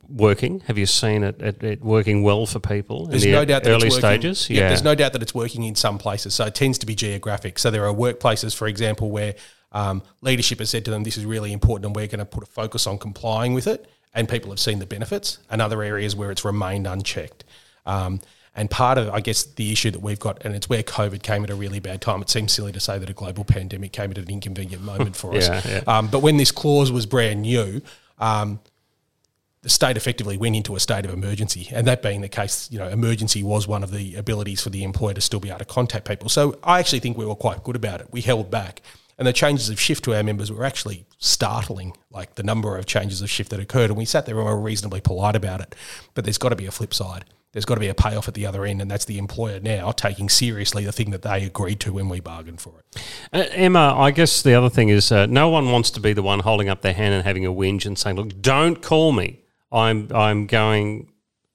working? 0.10 0.62
Have 0.62 0.78
you 0.78 0.86
seen 0.86 1.24
it, 1.24 1.42
it, 1.42 1.64
it 1.64 1.82
working 1.82 2.24
well 2.24 2.46
for 2.46 2.60
people 2.60 3.08
There's 3.08 3.24
in 3.24 3.32
the 3.32 3.38
no 3.38 3.46
doubt 3.46 3.64
that 3.64 3.72
early 3.72 3.90
stages? 3.90 4.50
Yeah, 4.50 4.70
there's 4.70 4.84
no 4.84 4.96
doubt 4.96 5.14
that 5.14 5.22
it's 5.22 5.36
working 5.36 5.64
in 5.64 5.76
some 5.76 5.98
places. 5.98 6.36
So 6.36 6.46
it 6.46 6.56
tends 6.56 6.78
to 6.80 6.86
be 6.86 6.96
geographic. 6.96 7.60
So 7.60 7.72
there 7.72 7.86
are 7.86 7.94
workplaces, 7.94 8.56
for 8.56 8.68
example, 8.68 9.12
where 9.12 9.36
um, 9.72 10.02
leadership 10.22 10.60
has 10.60 10.70
said 10.70 10.86
to 10.86 10.92
them, 10.92 11.04
"This 11.04 11.18
is 11.18 11.26
really 11.26 11.54
important, 11.54 11.86
and 11.86 11.96
we're 11.96 12.08
going 12.08 12.20
to 12.20 12.26
put 12.26 12.44
a 12.44 12.48
focus 12.48 12.88
on 12.88 12.98
complying 12.98 13.54
with 13.54 13.68
it." 13.68 13.88
And 14.14 14.28
people 14.28 14.50
have 14.50 14.60
seen 14.60 14.80
the 14.80 14.86
benefits. 14.86 15.40
And 15.50 15.62
other 15.62 15.84
areas 15.84 16.16
where 16.16 16.32
it's 16.32 16.44
remained 16.44 16.88
unchecked. 16.88 17.44
Um, 17.86 18.20
and 18.58 18.72
part 18.72 18.98
of, 18.98 19.12
I 19.12 19.20
guess, 19.20 19.44
the 19.44 19.72
issue 19.72 19.92
that 19.92 20.02
we've 20.02 20.20
got, 20.20 20.44
and 20.44 20.56
it's 20.56 20.68
where 20.68 20.82
COVID 20.82 21.22
came 21.22 21.44
at 21.44 21.52
a 21.52 21.56
really 21.56 21.80
bad 21.80 22.02
time. 22.02 22.24
It 22.24 22.30
seems 22.30 22.52
silly 22.52 22.72
to 22.72 22.80
say 22.80 22.98
that 22.98 23.08
a 23.08 23.14
global 23.14 23.44
pandemic 23.44 23.92
came 23.92 24.10
at 24.10 24.18
an 24.18 24.30
inconvenient 24.30 24.82
moment 24.82 25.16
for 25.16 25.36
us. 25.36 25.48
Yeah, 25.48 25.62
yeah. 25.68 25.84
Um, 25.86 26.08
but 26.08 26.24
when 26.24 26.38
this 26.38 26.52
clause 26.52 26.92
was 26.92 27.06
brand 27.06 27.44
new, 27.44 27.84
um, 28.18 28.60
the 29.68 29.72
state 29.72 29.98
effectively 29.98 30.38
went 30.38 30.56
into 30.56 30.78
a 30.78 30.80
state 30.80 31.04
of 31.04 31.12
emergency. 31.12 31.68
And 31.74 31.86
that 31.88 32.02
being 32.02 32.22
the 32.22 32.30
case, 32.30 32.72
you 32.72 32.80
know, 32.80 32.88
emergency 32.88 33.44
was 33.44 33.68
one 33.68 33.84
of 33.84 33.92
the 33.92 34.16
abilities 34.16 34.62
for 34.62 34.70
the 34.70 34.82
employer 34.82 35.14
to 35.14 35.20
still 35.20 35.42
be 35.42 35.50
able 35.50 35.60
to 35.60 35.66
contact 35.66 36.08
people. 36.08 36.30
So 36.30 36.58
I 36.64 36.80
actually 36.80 37.02
think 37.02 37.18
we 37.18 37.26
were 37.26 37.36
quite 37.36 37.66
good 37.66 37.76
about 37.76 38.00
it. 38.00 38.08
We 38.10 38.22
held 38.22 38.50
back. 38.50 38.82
And 39.18 39.28
the 39.28 39.34
changes 39.34 39.68
of 39.70 39.78
shift 39.78 40.06
to 40.06 40.16
our 40.16 40.24
members 40.24 40.54
were 40.54 40.64
actually 40.64 41.06
startling, 41.18 41.98
like 42.12 42.36
the 42.36 42.44
number 42.44 42.78
of 42.78 42.86
changes 42.86 43.22
of 43.22 43.30
shift 43.30 43.50
that 43.50 43.60
occurred. 43.60 43.90
And 43.90 43.98
we 43.98 44.06
sat 44.06 44.26
there 44.26 44.38
and 44.38 44.46
were 44.46 44.58
reasonably 44.58 45.02
polite 45.02 45.36
about 45.36 45.60
it. 45.60 45.76
But 46.14 46.24
there's 46.24 46.38
got 46.38 46.50
to 46.50 46.56
be 46.56 46.66
a 46.66 46.72
flip 46.72 46.94
side. 46.94 47.26
There's 47.52 47.66
got 47.66 47.74
to 47.74 47.82
be 47.82 47.90
a 47.90 47.94
payoff 47.94 48.30
at 48.30 48.36
the 48.36 48.46
other 48.46 48.64
end, 48.64 48.82
and 48.82 48.90
that's 48.90 49.04
the 49.04 49.18
employer 49.18 49.60
now 49.60 49.92
taking 49.92 50.30
seriously 50.30 50.86
the 50.86 50.94
thing 50.94 51.12
that 51.12 51.24
they 51.24 51.44
agreed 51.44 51.82
to 51.82 51.92
when 51.92 52.08
we 52.08 52.22
bargained 52.22 52.62
for 52.62 52.74
it. 52.80 53.04
Uh, 53.34 53.46
Emma, 53.52 53.96
I 53.98 54.12
guess 54.12 54.44
the 54.44 54.54
other 54.54 54.70
thing 54.70 54.88
is 54.88 55.12
uh, 55.12 55.26
no 55.26 55.50
one 55.50 55.72
wants 55.72 55.90
to 55.92 56.00
be 56.00 56.14
the 56.14 56.24
one 56.24 56.40
holding 56.40 56.70
up 56.70 56.84
their 56.84 56.94
hand 56.94 57.14
and 57.14 57.26
having 57.26 57.46
a 57.46 57.52
whinge 57.52 57.86
and 57.86 57.98
saying, 57.98 58.16
"Look, 58.16 58.42
don't 58.42 58.82
call 58.82 59.12
me. 59.12 59.42
I'm 59.72 60.10
I'm 60.14 60.48
going 60.48 61.12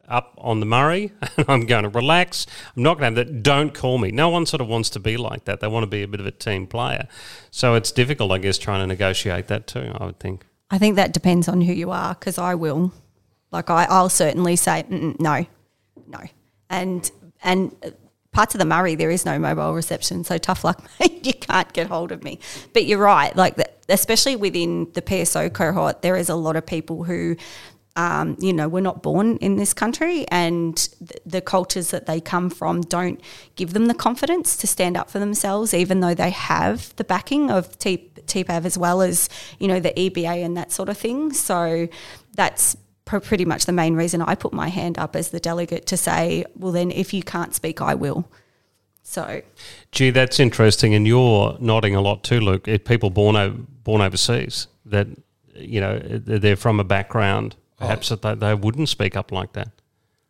up 0.09 0.35
on 0.38 0.61
the 0.61 0.66
Murray 0.66 1.12
and 1.37 1.47
I'm 1.49 1.66
going 1.66 1.85
to 1.85 1.88
relax. 1.88 2.47
I'm 2.76 2.83
not 2.83 2.99
going 2.99 3.14
to 3.14 3.21
have 3.21 3.28
that. 3.28 3.42
Don't 3.42 3.73
call 3.73 3.99
me." 3.99 4.11
No 4.11 4.28
one 4.28 4.47
sort 4.47 4.61
of 4.61 4.69
wants 4.69 4.90
to 4.90 5.00
be 5.00 5.16
like 5.16 5.45
that. 5.45 5.61
They 5.61 5.69
want 5.69 5.85
to 5.85 5.88
be 5.88 6.02
a 6.02 6.09
bit 6.09 6.21
of 6.21 6.26
a 6.26 6.31
team 6.31 6.66
player. 6.66 7.09
So 7.50 7.75
it's 7.75 7.92
difficult, 7.92 8.31
I 8.33 8.38
guess, 8.38 8.59
trying 8.59 8.81
to 8.81 8.87
negotiate 8.87 9.49
that 9.49 9.66
too. 9.66 9.92
I 9.95 10.07
would 10.07 10.19
think. 10.19 10.47
I 10.71 10.78
think 10.78 10.97
that 10.97 11.12
depends 11.12 11.49
on 11.49 11.61
who 11.61 11.73
you 11.73 11.90
are 11.90 12.14
because 12.14 12.38
I 12.38 12.54
will. 12.54 12.92
Like 13.50 13.69
I, 13.69 13.85
I'll 13.85 14.09
certainly 14.09 14.57
say 14.57 14.85
no, 14.88 15.47
no, 16.07 16.21
and 16.71 17.11
and 17.42 17.76
parts 18.33 18.54
of 18.54 18.59
the 18.59 18.64
Murray 18.64 18.95
there 18.95 19.11
is 19.11 19.26
no 19.26 19.38
mobile 19.38 19.75
reception, 19.75 20.25
so 20.25 20.38
tough 20.38 20.64
luck, 20.64 20.83
mate. 21.00 21.25
You 21.26 21.35
can't 21.35 21.71
get 21.73 21.87
hold 21.87 22.11
of 22.11 22.25
me. 22.25 22.38
But 22.73 22.87
you're 22.87 22.99
right, 22.99 23.37
like 23.37 23.57
the, 23.57 23.71
especially 23.90 24.37
within 24.37 24.90
the 24.95 25.02
PSO 25.02 25.52
cohort, 25.52 26.00
there 26.02 26.16
is 26.16 26.28
a 26.28 26.35
lot 26.35 26.57
of 26.57 26.66
people 26.66 27.04
who. 27.04 27.37
Um, 27.95 28.37
you 28.41 28.55
know, 28.55 28.69
we're 28.69 28.81
not 28.81 29.03
born 29.03 29.37
in 29.39 29.57
this 29.57 29.75
country, 29.75 30.27
and 30.29 30.77
the, 31.01 31.15
the 31.27 31.41
cultures 31.41 31.91
that 31.91 32.07
they 32.07 32.21
come 32.21 32.49
from 32.49 32.81
don't 32.81 33.21
give 33.55 33.75
them 33.75 33.87
the 33.87 33.95
confidence 33.95 34.57
to 34.59 34.67
stand 34.67 34.97
up 34.97 35.11
for 35.11 35.19
themselves, 35.19 35.75
even 35.75 36.01
though 36.01 36.15
they 36.15 36.31
have 36.31 36.97
the 36.97 37.05
backing 37.05 37.51
of 37.51 37.79
T- 37.79 38.11
TPAV 38.27 38.65
as 38.65 38.79
well 38.79 39.03
as, 39.03 39.29
you 39.59 39.69
know, 39.69 39.79
the 39.79 39.91
EBA 39.91 40.43
and 40.43 40.57
that 40.57 40.73
sort 40.73 40.89
of 40.89 40.97
thing. 40.97 41.35
So 41.35 41.89
that's 42.35 42.77
pr- 43.05 43.19
pretty 43.19 43.45
much 43.45 43.67
the 43.67 43.73
main 43.73 43.95
reason 43.95 44.23
I 44.23 44.35
put 44.37 44.53
my 44.53 44.69
hand 44.69 44.99
up 44.99 45.15
as 45.15 45.29
the 45.29 45.41
delegate 45.41 45.87
to 45.87 45.97
say, 45.97 46.45
well, 46.57 46.73
then 46.73 46.91
if 46.91 47.13
you 47.13 47.23
can't 47.23 47.55
speak, 47.55 47.83
I 47.83 47.95
will. 47.95 48.27
So 49.03 49.43
Gee, 49.91 50.11
that's 50.11 50.41
interesting, 50.41 50.95
and 50.95 51.07
you're 51.07 51.57
nodding 51.61 51.95
a 51.95 52.01
lot 52.01 52.23
too, 52.23 52.41
Luke. 52.41 52.69
People 52.85 53.11
born 53.11 53.37
o- 53.37 53.51
born 53.85 54.01
overseas 54.01 54.69
that 54.87 55.09
you 55.55 55.81
know 55.81 55.99
they're 55.99 56.57
from 56.57 56.81
a 56.81 56.85
background 56.85 57.57
perhaps 57.83 58.09
that 58.09 58.23
they, 58.23 58.35
they 58.35 58.55
wouldn't 58.55 58.89
speak 58.89 59.17
up 59.17 59.31
like 59.33 59.53
that. 59.53 59.69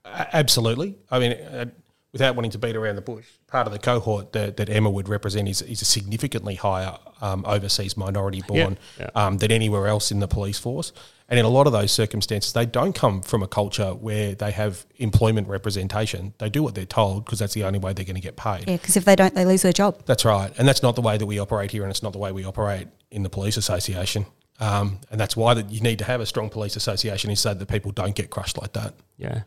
Absolutely. 0.05 0.99
I 1.11 1.19
mean, 1.19 1.33
uh, 1.33 1.67
without 2.13 2.35
wanting 2.37 2.51
to 2.51 2.59
beat 2.59 2.77
around 2.77 2.97
the 2.97 3.03
bush, 3.03 3.27
part 3.47 3.67
of 3.67 3.73
the 3.73 3.79
cohort 3.79 4.33
that, 4.33 4.57
that 4.59 4.69
Emma 4.69 4.91
would 4.91 5.09
represent 5.09 5.49
is, 5.49 5.63
is 5.63 5.81
a 5.81 5.85
significantly 5.85 6.57
higher 6.57 6.97
um, 7.21 7.45
overseas 7.47 7.97
minority 7.97 8.43
born 8.47 8.79
Yeah, 8.99 9.09
Um, 9.15 9.39
than 9.39 9.51
anywhere 9.51 9.87
else 9.87 10.11
in 10.11 10.21
the 10.21 10.29
police 10.29 10.59
force. 10.59 10.93
And 11.29 11.39
in 11.39 11.47
a 11.47 11.49
lot 11.49 11.67
of 11.67 11.73
those 11.73 11.91
circumstances, 11.93 12.53
they 12.53 12.67
don't 12.67 12.95
come 12.95 13.23
from 13.23 13.43
a 13.43 13.49
culture 13.49 13.95
where 13.95 14.35
they 14.35 14.51
have 14.51 14.85
employment 14.97 15.49
representation. 15.49 16.35
They 16.37 16.51
do 16.51 16.63
what 16.63 16.75
they're 16.75 16.85
told 16.85 17.25
because 17.25 17.39
that's 17.39 17.55
the 17.55 17.65
only 17.65 17.79
way 17.79 17.95
they're 17.95 18.05
going 18.05 18.17
to 18.17 18.21
get 18.21 18.37
paid. 18.37 18.69
yeah, 18.69 18.77
because 18.77 18.99
if 18.99 19.07
they 19.07 19.17
don't, 19.17 19.35
they 19.35 19.47
lose 19.47 19.63
their 19.63 19.73
job. 19.73 20.03
That's 20.05 20.27
right. 20.27 20.53
And 20.59 20.69
that's 20.69 20.83
not 20.83 20.95
the 20.95 21.01
way 21.01 21.17
that 21.17 21.25
we 21.25 21.39
operate 21.39 21.71
here, 21.71 21.85
and 21.85 21.91
it's 21.91 22.03
not 22.03 22.13
the 22.13 22.19
way 22.19 22.33
we 22.33 22.45
operate 22.45 22.89
in 23.11 23.23
the 23.23 23.31
police 23.31 23.57
association. 23.57 24.27
Um, 24.63 25.01
and 25.11 25.21
that's 25.21 25.37
why 25.37 25.55
that 25.55 25.71
you 25.73 25.81
need 25.81 25.99
to 25.99 26.05
have 26.05 26.21
a 26.21 26.27
strong 26.27 26.49
police 26.49 26.77
association 26.77 27.31
is 27.31 27.41
so 27.41 27.53
that 27.53 27.67
people 27.69 27.91
don't 27.91 28.15
get 28.15 28.31
crushed 28.31 28.61
like 28.61 28.73
that. 28.75 28.95
Yeah. 29.19 29.43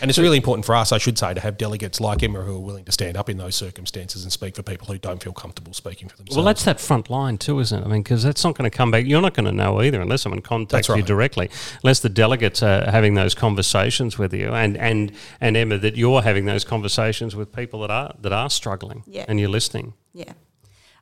And 0.00 0.08
it's 0.08 0.18
really 0.18 0.36
important 0.36 0.64
for 0.64 0.74
us, 0.76 0.92
I 0.92 0.98
should 0.98 1.18
say, 1.18 1.34
to 1.34 1.40
have 1.40 1.58
delegates 1.58 2.00
like 2.00 2.22
Emma 2.22 2.40
who 2.40 2.54
are 2.56 2.60
willing 2.60 2.84
to 2.84 2.92
stand 2.92 3.16
up 3.16 3.28
in 3.28 3.36
those 3.36 3.54
circumstances 3.56 4.22
and 4.22 4.32
speak 4.32 4.54
for 4.54 4.62
people 4.62 4.86
who 4.86 4.96
don't 4.96 5.22
feel 5.22 5.32
comfortable 5.32 5.72
speaking 5.74 6.08
for 6.08 6.16
themselves. 6.16 6.36
Well, 6.36 6.44
that's 6.46 6.64
that 6.64 6.80
front 6.80 7.10
line 7.10 7.36
too, 7.36 7.58
isn't 7.58 7.82
it? 7.82 7.84
I 7.84 7.88
mean, 7.88 8.02
because 8.02 8.22
that's 8.22 8.44
not 8.44 8.56
going 8.56 8.70
to 8.70 8.74
come 8.74 8.90
back. 8.90 9.04
You're 9.06 9.20
not 9.20 9.34
going 9.34 9.46
to 9.46 9.52
know 9.52 9.82
either 9.82 10.00
unless 10.00 10.22
someone 10.22 10.40
contacts 10.40 10.72
That's 10.72 10.88
right. 10.90 10.98
you 10.98 11.02
directly, 11.02 11.50
unless 11.82 12.00
the 12.00 12.08
delegates 12.08 12.62
are 12.62 12.90
having 12.90 13.14
those 13.14 13.34
conversations 13.34 14.16
with 14.18 14.32
you, 14.32 14.50
and 14.54 14.76
and 14.76 15.12
and 15.40 15.56
Emma, 15.56 15.78
that 15.78 15.96
you're 15.96 16.22
having 16.22 16.44
those 16.46 16.64
conversations 16.64 17.34
with 17.36 17.52
people 17.52 17.80
that 17.80 17.90
are 17.90 18.14
that 18.20 18.32
are 18.32 18.48
struggling, 18.50 19.02
Yeah. 19.06 19.24
and 19.28 19.38
you're 19.40 19.50
listening. 19.50 19.94
Yeah. 20.14 20.32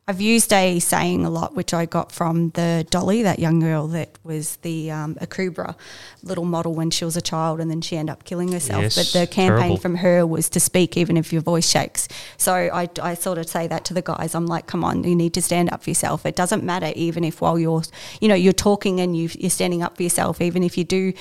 I've 0.06 0.20
used 0.20 0.52
a 0.52 0.80
saying 0.80 1.24
a 1.24 1.30
lot, 1.30 1.54
which 1.54 1.72
I 1.72 1.86
got 1.86 2.12
from 2.12 2.50
the 2.50 2.86
Dolly, 2.90 3.22
that 3.22 3.38
young 3.38 3.58
girl 3.58 3.86
that 3.88 4.18
was 4.22 4.56
the 4.56 4.90
um, 4.90 5.14
Akubra 5.14 5.76
little 6.22 6.44
model 6.44 6.74
when 6.74 6.90
she 6.90 7.06
was 7.06 7.16
a 7.16 7.22
child, 7.22 7.58
and 7.58 7.70
then 7.70 7.80
she 7.80 7.96
ended 7.96 8.12
up 8.12 8.24
killing 8.24 8.52
herself. 8.52 8.82
Yes, 8.82 8.96
but 8.96 9.18
the 9.18 9.26
campaign 9.26 9.60
terrible. 9.60 9.76
from 9.78 9.96
her 9.96 10.26
was 10.26 10.50
to 10.50 10.60
speak 10.60 10.98
even 10.98 11.16
if 11.16 11.32
your 11.32 11.40
voice 11.40 11.68
shakes. 11.68 12.06
So 12.36 12.52
I, 12.52 12.90
I 13.00 13.14
sort 13.14 13.38
of 13.38 13.48
say 13.48 13.66
that 13.66 13.86
to 13.86 13.94
the 13.94 14.02
guys. 14.02 14.34
I'm 14.34 14.46
like, 14.46 14.66
come 14.66 14.84
on, 14.84 15.04
you 15.04 15.16
need 15.16 15.32
to 15.34 15.42
stand 15.42 15.72
up 15.72 15.82
for 15.82 15.90
yourself. 15.90 16.26
It 16.26 16.36
doesn't 16.36 16.62
matter 16.62 16.92
even 16.94 17.24
if 17.24 17.40
while 17.40 17.58
you're, 17.58 17.82
you 18.20 18.28
know, 18.28 18.34
you're 18.34 18.52
talking 18.52 19.00
and 19.00 19.16
you, 19.16 19.30
you're 19.38 19.48
standing 19.48 19.82
up 19.82 19.96
for 19.96 20.02
yourself, 20.02 20.42
even 20.42 20.62
if 20.62 20.76
you 20.76 20.84
do 20.84 21.14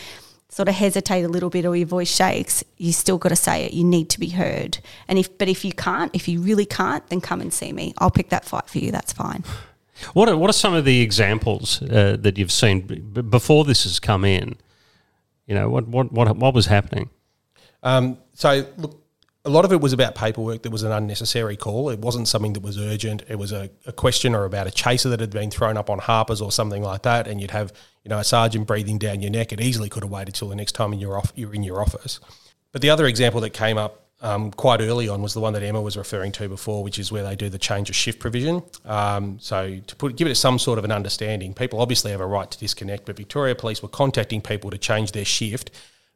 sort 0.53 0.69
of 0.69 0.75
hesitate 0.75 1.24
a 1.24 1.27
little 1.27 1.50
bit 1.50 1.65
or 1.65 1.75
your 1.75 1.88
voice 1.88 2.15
shakes, 2.15 2.63
you 2.77 2.93
still 2.93 3.17
got 3.17 3.29
to 3.29 3.36
say 3.36 3.65
it. 3.65 3.74
You 3.74 3.83
need 3.83 4.10
to 4.12 4.19
be 4.19 4.29
heard. 4.29 4.77
And 5.07 5.17
if 5.17 5.36
but 5.39 5.48
if 5.48 5.65
you 5.65 5.74
can't, 5.74 6.12
if 6.13 6.27
you 6.27 6.41
really 6.41 6.65
can't, 6.65 7.05
then 7.07 7.22
come 7.22 7.41
and 7.41 7.51
see 7.51 7.74
me. 7.74 7.93
I'll 7.98 8.12
pick 8.12 8.29
that 8.29 8.45
fight 8.45 8.69
for 8.69 8.77
you. 8.77 8.91
That's 8.91 9.12
fine. 9.12 9.43
What 10.13 10.29
are, 10.29 10.38
what 10.38 10.50
are 10.50 10.53
some 10.53 10.74
of 10.74 10.86
the 10.86 11.01
examples 11.01 11.81
uh, 11.81 12.17
that 12.19 12.38
you've 12.38 12.51
seen 12.51 12.81
b- 12.81 13.00
b- 13.00 13.22
before 13.22 13.63
this 13.63 13.83
has 13.83 14.00
come 14.00 14.25
in? 14.25 14.55
You 15.48 15.55
know, 15.55 15.69
what 15.69 15.88
what 15.88 16.12
what 16.12 16.36
what 16.38 16.53
was 16.53 16.67
happening? 16.67 17.10
Um, 17.81 18.17
so, 18.33 18.65
look, 18.77 19.02
a 19.45 19.50
lot 19.50 19.65
of 19.65 19.73
it 19.73 19.81
was 19.81 19.91
about 19.91 20.15
paperwork 20.15 20.62
that 20.63 20.71
was 20.71 20.83
an 20.83 20.91
unnecessary 20.91 21.57
call. 21.57 21.89
It 21.89 22.00
wasn't 22.00 22.29
something 22.29 22.53
that 22.53 22.63
was 22.63 22.77
urgent. 22.77 23.23
It 23.27 23.35
was 23.38 23.51
a, 23.51 23.69
a 23.85 23.91
question 23.91 24.33
or 24.33 24.45
about 24.45 24.67
a 24.67 24.71
chaser 24.71 25.09
that 25.09 25.19
had 25.19 25.31
been 25.31 25.51
thrown 25.51 25.75
up 25.75 25.89
on 25.89 26.00
Harper's 26.00 26.41
or 26.41 26.51
something 26.51 26.81
like 26.81 27.01
that, 27.03 27.27
and 27.27 27.41
you'd 27.41 27.51
have 27.51 27.73
you 28.03 28.09
know 28.09 28.19
a 28.19 28.23
sergeant 28.23 28.67
breathing 28.67 28.97
down 28.97 29.21
your 29.21 29.31
neck. 29.31 29.51
It 29.51 29.59
easily 29.59 29.89
could 29.89 30.03
have 30.03 30.12
waited 30.12 30.35
till 30.35 30.50
the 30.50 30.55
next 30.55 30.73
time 30.73 30.93
you're 30.93 31.17
off, 31.17 31.33
you're 31.35 31.53
in 31.53 31.63
your 31.63 31.81
office. 31.81 32.19
But 32.71 32.81
the 32.81 32.89
other 32.89 33.05
example 33.05 33.41
that 33.41 33.51
came 33.51 33.77
up 33.77 34.07
um, 34.21 34.51
quite 34.51 34.79
early 34.79 35.09
on 35.09 35.21
was 35.21 35.33
the 35.33 35.41
one 35.41 35.51
that 35.53 35.62
Emma 35.62 35.81
was 35.81 35.97
referring 35.97 36.31
to 36.33 36.47
before, 36.47 36.81
which 36.81 36.97
is 36.97 37.12
where 37.12 37.23
they 37.23 37.35
do 37.35 37.50
the 37.50 37.59
change 37.59 37.89
of 37.89 37.95
shift 37.97 38.19
provision. 38.19 38.63
Um, 38.85 39.38
so 39.39 39.79
to 39.85 39.95
put 39.97 40.15
give 40.15 40.29
it 40.29 40.35
some 40.35 40.57
sort 40.57 40.79
of 40.79 40.85
an 40.85 40.91
understanding, 40.91 41.53
people 41.53 41.81
obviously 41.81 42.12
have 42.12 42.21
a 42.21 42.25
right 42.25 42.50
to 42.50 42.57
disconnect, 42.57 43.05
but 43.05 43.17
Victoria 43.17 43.55
Police 43.55 43.83
were 43.83 43.89
contacting 43.89 44.39
people 44.41 44.71
to 44.71 44.77
change 44.77 45.12
their 45.12 45.25
shift 45.25 45.71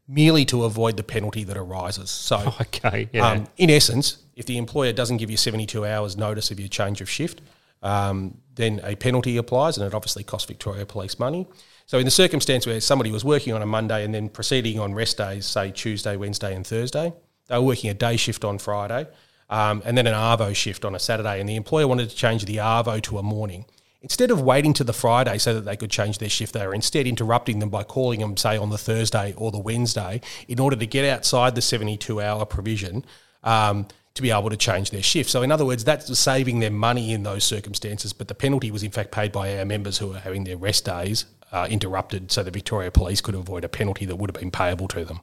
merely 0.07 0.45
to 0.45 0.63
avoid 0.63 0.97
the 0.97 1.03
penalty 1.03 1.43
that 1.43 1.57
arises. 1.57 2.09
So, 2.09 2.53
Okay, 2.61 3.09
yeah. 3.11 3.31
um, 3.31 3.47
in 3.57 3.69
essence, 3.69 4.19
if 4.35 4.45
the 4.45 4.57
employer 4.57 4.93
doesn't 4.93 5.17
give 5.17 5.29
you 5.29 5.37
72 5.37 5.85
hours 5.85 6.15
notice 6.17 6.51
of 6.51 6.59
your 6.59 6.69
change 6.69 7.01
of 7.01 7.09
shift, 7.09 7.41
um, 7.83 8.37
then 8.55 8.79
a 8.83 8.95
penalty 8.95 9.37
applies 9.37 9.77
and 9.77 9.85
it 9.85 9.93
obviously 9.93 10.23
costs 10.23 10.47
Victoria 10.47 10.85
Police 10.85 11.19
money. 11.19 11.47
So, 11.85 11.99
in 11.99 12.05
the 12.05 12.11
circumstance 12.11 12.65
where 12.65 12.81
somebody 12.81 13.11
was 13.11 13.23
working 13.23 13.53
on 13.53 13.61
a 13.61 13.65
Monday 13.65 14.03
and 14.03 14.13
then 14.13 14.29
proceeding 14.29 14.79
on 14.79 14.93
rest 14.93 15.17
days, 15.17 15.45
say 15.45 15.71
Tuesday, 15.71 16.17
Wednesday, 16.17 16.55
and 16.55 16.65
Thursday, 16.65 17.13
they 17.47 17.55
were 17.55 17.63
working 17.63 17.89
a 17.89 17.93
day 17.93 18.17
shift 18.17 18.43
on 18.43 18.57
Friday 18.57 19.07
um, 19.49 19.81
and 19.85 19.97
then 19.97 20.07
an 20.07 20.13
ARVO 20.13 20.55
shift 20.55 20.83
on 20.83 20.95
a 20.95 20.99
Saturday, 20.99 21.39
and 21.39 21.47
the 21.47 21.55
employer 21.55 21.87
wanted 21.87 22.09
to 22.09 22.15
change 22.15 22.45
the 22.45 22.57
ARVO 22.57 23.01
to 23.03 23.17
a 23.17 23.23
morning. 23.23 23.65
Instead 24.01 24.29
of 24.29 24.41
waiting 24.41 24.73
to 24.73 24.83
the 24.83 24.93
Friday 24.93 25.37
so 25.37 25.53
that 25.55 25.65
they 25.65 25.75
could 25.75 25.89
change 25.89 26.19
their 26.19 26.29
shift, 26.29 26.53
they 26.53 26.65
were 26.65 26.73
instead 26.73 27.07
interrupting 27.07 27.59
them 27.59 27.69
by 27.69 27.83
calling 27.83 28.19
them, 28.19 28.37
say, 28.37 28.55
on 28.55 28.69
the 28.69 28.77
Thursday 28.77 29.33
or 29.35 29.51
the 29.51 29.59
Wednesday 29.59 30.21
in 30.47 30.59
order 30.59 30.75
to 30.75 30.85
get 30.85 31.03
outside 31.03 31.55
the 31.55 31.61
72 31.61 32.21
hour 32.21 32.45
provision 32.45 33.03
um, 33.43 33.87
to 34.13 34.21
be 34.21 34.29
able 34.29 34.49
to 34.49 34.57
change 34.57 34.91
their 34.91 35.01
shift. 35.01 35.29
So, 35.29 35.41
in 35.41 35.51
other 35.51 35.65
words, 35.65 35.83
that's 35.83 36.17
saving 36.19 36.59
them 36.59 36.75
money 36.75 37.11
in 37.11 37.23
those 37.23 37.43
circumstances, 37.43 38.13
but 38.13 38.27
the 38.27 38.35
penalty 38.35 38.69
was 38.69 38.83
in 38.83 38.91
fact 38.91 39.11
paid 39.11 39.31
by 39.31 39.57
our 39.57 39.65
members 39.65 39.97
who 39.97 40.13
are 40.13 40.19
having 40.19 40.43
their 40.43 40.57
rest 40.57 40.85
days 40.85 41.25
uh, 41.51 41.67
interrupted 41.69 42.31
so 42.31 42.43
the 42.43 42.51
Victoria 42.51 42.91
Police 42.91 43.21
could 43.21 43.35
avoid 43.35 43.63
a 43.63 43.69
penalty 43.69 44.05
that 44.05 44.15
would 44.17 44.29
have 44.29 44.39
been 44.39 44.51
payable 44.51 44.87
to 44.89 45.05
them. 45.05 45.21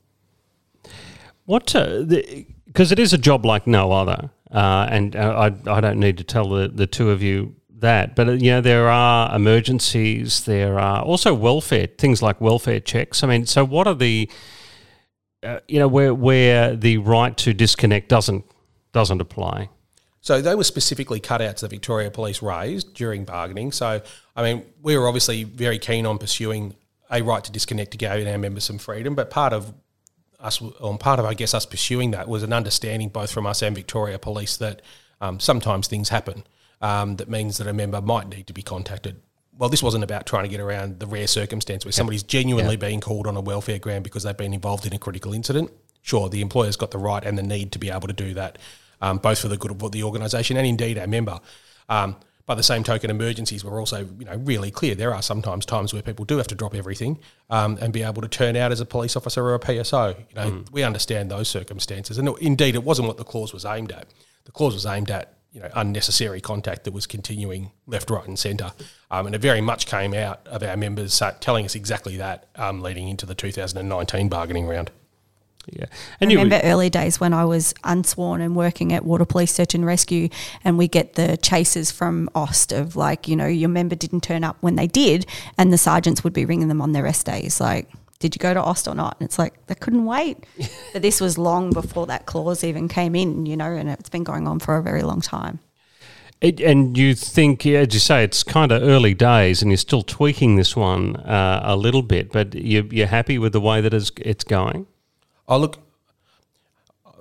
What? 1.45 1.67
Because 1.67 2.91
it 2.91 2.99
is 2.99 3.13
a 3.13 3.19
job 3.19 3.45
like 3.45 3.67
no 3.67 3.93
other, 3.93 4.31
uh, 4.51 4.89
and 4.91 5.15
uh, 5.15 5.51
I 5.67 5.71
I 5.71 5.81
don't 5.81 6.01
need 6.01 6.17
to 6.19 6.25
tell 6.25 6.49
the, 6.49 6.69
the 6.69 6.87
two 6.87 7.11
of 7.11 7.23
you 7.23 7.55
that, 7.85 8.17
but 8.17 8.41
you 8.41 8.51
know 8.51 8.61
there 8.61 8.89
are 8.89 9.35
emergencies, 9.35 10.45
there 10.45 10.79
are 10.79 11.03
also 11.03 11.33
welfare 11.33 11.87
things 11.87 12.21
like 12.21 12.41
welfare 12.41 12.81
checks. 12.81 13.23
I 13.23 13.27
mean, 13.29 13.47
so 13.47 13.65
what 13.65 13.87
are 13.87 13.95
the 13.95 14.29
uh, 15.43 15.61
you 15.69 15.79
know 15.79 15.89
where 15.89 16.13
where 16.13 16.75
the 16.75 16.99
right 16.99 17.37
to 17.39 17.55
disconnect 17.55 18.09
doesn't 18.09 18.45
doesn't 18.93 19.21
apply? 19.21 19.69
So 20.21 20.41
they 20.41 20.55
were 20.55 20.65
specifically 20.65 21.21
cutouts 21.21 21.61
that 21.61 21.71
Victoria 21.71 22.11
Police 22.11 22.41
raised 22.41 22.95
during 22.95 23.25
bargaining. 23.25 23.73
So, 23.73 24.01
I 24.35 24.43
mean, 24.43 24.65
we 24.81 24.97
were 24.97 25.07
obviously 25.07 25.45
very 25.45 25.79
keen 25.79 26.07
on 26.07 26.17
pursuing 26.17 26.75
a 27.11 27.21
right 27.21 27.45
to 27.45 27.53
disconnect 27.53 27.91
to 27.91 27.99
give 27.99 28.11
our 28.11 28.39
members 28.39 28.65
some 28.65 28.79
freedom, 28.79 29.15
but 29.15 29.29
part 29.29 29.53
of 29.53 29.75
us, 30.41 30.63
or 30.63 30.97
part 30.97 31.19
of, 31.19 31.27
I 31.27 31.35
guess, 31.35 31.53
us 31.53 31.67
pursuing 31.67 32.13
that 32.13 32.27
was 32.27 32.43
an 32.43 32.55
understanding 32.55 33.11
both 33.11 33.31
from 33.31 33.47
us 33.47 33.61
and 33.61 33.77
Victoria 33.77 34.19
Police 34.19 34.57
that 34.57 34.81
um, 35.21 35.41
sometimes 35.41 35.89
things 35.89 36.09
happen 36.09 36.45
um, 36.85 37.17
that 37.17 37.31
means 37.31 37.57
that 37.57 37.67
a 37.67 37.73
member 37.73 38.01
might 38.03 38.29
need 38.29 38.47
to 38.47 38.53
be 38.53 38.63
contacted. 38.63 39.23
Well, 39.57 39.71
this 39.71 39.83
wasn't 39.83 40.05
about 40.05 40.27
trying 40.27 40.45
to 40.45 40.51
get 40.51 40.61
around 40.61 41.01
the 41.01 41.07
rare 41.07 41.27
circumstance 41.27 41.87
where 41.87 41.93
somebody's 41.93 42.23
genuinely 42.23 42.77
being 42.77 43.01
called 43.01 43.27
on 43.27 43.37
a 43.37 43.41
welfare 43.41 43.79
ground 43.79 44.05
because 44.05 44.25
they've 44.25 44.37
been 44.37 44.53
involved 44.53 44.85
in 44.85 44.93
a 44.93 44.99
critical 44.99 45.33
incident. 45.33 45.71
Sure, 46.03 46.29
the 46.29 46.43
employer's 46.43 46.77
got 46.77 46.91
the 46.91 46.99
right 46.99 47.25
and 47.25 47.39
the 47.39 47.43
need 47.43 47.73
to 47.73 47.79
be 47.79 47.89
able 47.89 48.07
to 48.09 48.13
do 48.13 48.35
that, 48.35 48.59
um, 49.01 49.17
both 49.17 49.39
for 49.39 49.49
the 49.49 49.57
good 49.57 49.71
of 49.71 49.93
the 49.93 50.03
organisation 50.03 50.59
and 50.59 50.67
indeed 50.67 50.99
our 50.99 51.07
member. 51.07 51.41
Um, 51.89 52.17
by 52.45 52.55
the 52.55 52.63
same 52.63 52.85
token, 52.85 53.09
emergencies 53.09 53.65
were 53.65 53.79
also, 53.79 54.07
you 54.19 54.27
know, 54.27 54.37
really 54.37 54.71
clear. 54.71 54.95
There 54.95 55.15
are 55.15 55.23
sometimes 55.23 55.65
times 55.65 55.95
where 55.95 56.03
people 56.03 56.27
do 56.27 56.37
have 56.37 56.49
to 56.49 56.55
drop 56.55 56.75
everything 56.75 57.19
um, 57.49 57.79
and 57.81 57.91
be 57.91 58.03
able 58.03 58.21
to 58.21 58.29
turn 58.29 58.57
out 58.57 58.71
as 58.73 58.81
a 58.81 58.85
police 58.85 59.17
officer 59.17 59.43
or 59.43 59.55
a 59.55 59.59
PSO. 59.59 60.19
You 60.19 60.35
know, 60.35 60.65
we 60.71 60.83
understand 60.83 61.31
those 61.31 61.49
circumstances, 61.49 62.19
and 62.19 62.29
indeed, 62.41 62.75
it 62.75 62.85
wasn't 62.85 63.09
what 63.09 63.17
the 63.17 63.25
clause 63.25 63.55
was 63.55 63.65
aimed 63.65 63.93
at. 63.93 64.09
The 64.45 64.53
clause 64.53 64.75
was 64.75 64.85
aimed 64.85 65.11
at, 65.11 65.33
you 65.55 65.61
know, 65.61 65.71
unnecessary 65.75 66.41
contact 66.41 66.83
that 66.85 66.93
was 66.93 67.07
continuing 67.07 67.71
left, 67.87 68.11
right, 68.11 68.27
and 68.27 68.39
centre, 68.39 68.73
um, 69.11 69.27
and 69.27 69.35
it 69.35 69.41
very 69.41 69.61
much 69.61 69.87
came 69.87 70.13
out 70.13 70.47
of 70.49 70.63
our 70.65 70.77
members 70.77 71.23
telling 71.41 71.65
us 71.65 71.77
exactly 71.77 72.17
that 72.17 72.49
um, 72.57 72.83
leading 72.83 73.09
into 73.09 73.25
the 73.25 73.37
2019 73.37 74.29
bargaining 74.29 74.67
round. 74.67 74.91
Yeah, 75.67 75.87
I 75.89 76.17
and 76.21 76.33
you 76.33 76.39
remember 76.39 76.61
early 76.67 76.91
days 76.91 77.21
when 77.21 77.33
I 77.33 77.45
was 77.45 77.73
unsworn 77.85 78.41
and 78.41 78.55
working 78.55 78.93
at 78.93 79.05
Water 79.05 79.25
Police 79.25 79.55
Search 79.55 79.75
and 79.75 79.87
Rescue, 79.87 80.29
and 80.65 80.77
we 80.77 80.89
get 80.89 81.15
the 81.15 81.37
chases 81.37 81.91
from 81.91 82.29
OST 82.35 82.73
of 82.73 82.97
like, 82.97 83.29
you 83.29 83.37
know, 83.37 83.47
your 83.47 83.71
member 83.71 83.95
didn't 83.95 84.23
turn 84.23 84.45
up 84.45 84.57
when 84.61 84.75
they 84.75 84.89
did, 84.89 85.25
and 85.57 85.73
the 85.73 85.79
sergeants 85.79 86.25
would 86.25 86.33
be 86.33 86.45
ringing 86.45 86.69
them 86.69 86.83
on 86.83 86.93
their 86.93 87.05
rest 87.05 87.27
days, 87.27 87.61
like, 87.61 87.89
did 88.25 88.35
you 88.35 88.39
go 88.39 88.55
to 88.55 88.63
OST 88.63 88.89
or 88.89 88.95
not? 88.95 89.19
And 89.21 89.27
it's 89.27 89.39
like, 89.39 89.67
they 89.67 89.75
couldn't 89.75 90.07
wait. 90.07 90.47
but 90.95 91.03
this 91.03 91.21
was 91.21 91.37
long 91.37 91.75
before 91.75 92.07
that 92.07 92.25
clause 92.25 92.65
even 92.65 92.89
came 92.89 93.15
in, 93.15 93.45
you 93.45 93.55
know, 93.55 93.71
and 93.71 93.91
it's 93.91 94.09
been 94.09 94.25
going 94.25 94.49
on 94.49 94.61
for 94.61 94.79
a 94.79 94.83
very 94.83 95.03
long 95.03 95.21
time. 95.21 95.59
It, 96.41 96.59
and 96.59 96.97
you 96.97 97.15
think, 97.15 97.67
yeah, 97.67 97.81
as 97.81 97.93
you 97.93 98.01
say, 98.01 98.25
it's 98.25 98.43
kind 98.43 98.73
of 98.73 98.83
early 98.83 99.13
days, 99.13 99.61
and 99.61 99.71
you're 99.71 99.77
still 99.77 100.01
tweaking 100.01 100.57
this 100.57 100.75
one 100.75 101.17
uh, 101.17 101.61
a 101.65 101.77
little 101.77 102.01
bit. 102.01 102.33
But 102.33 102.55
you, 102.55 102.89
you're 102.91 103.07
happy 103.07 103.39
with 103.39 103.53
the 103.53 103.61
way 103.61 103.83
that 103.83 103.93
it's, 103.93 104.11
it's 104.17 104.43
going, 104.43 104.87
Oh, 105.47 105.59
look, 105.59 105.79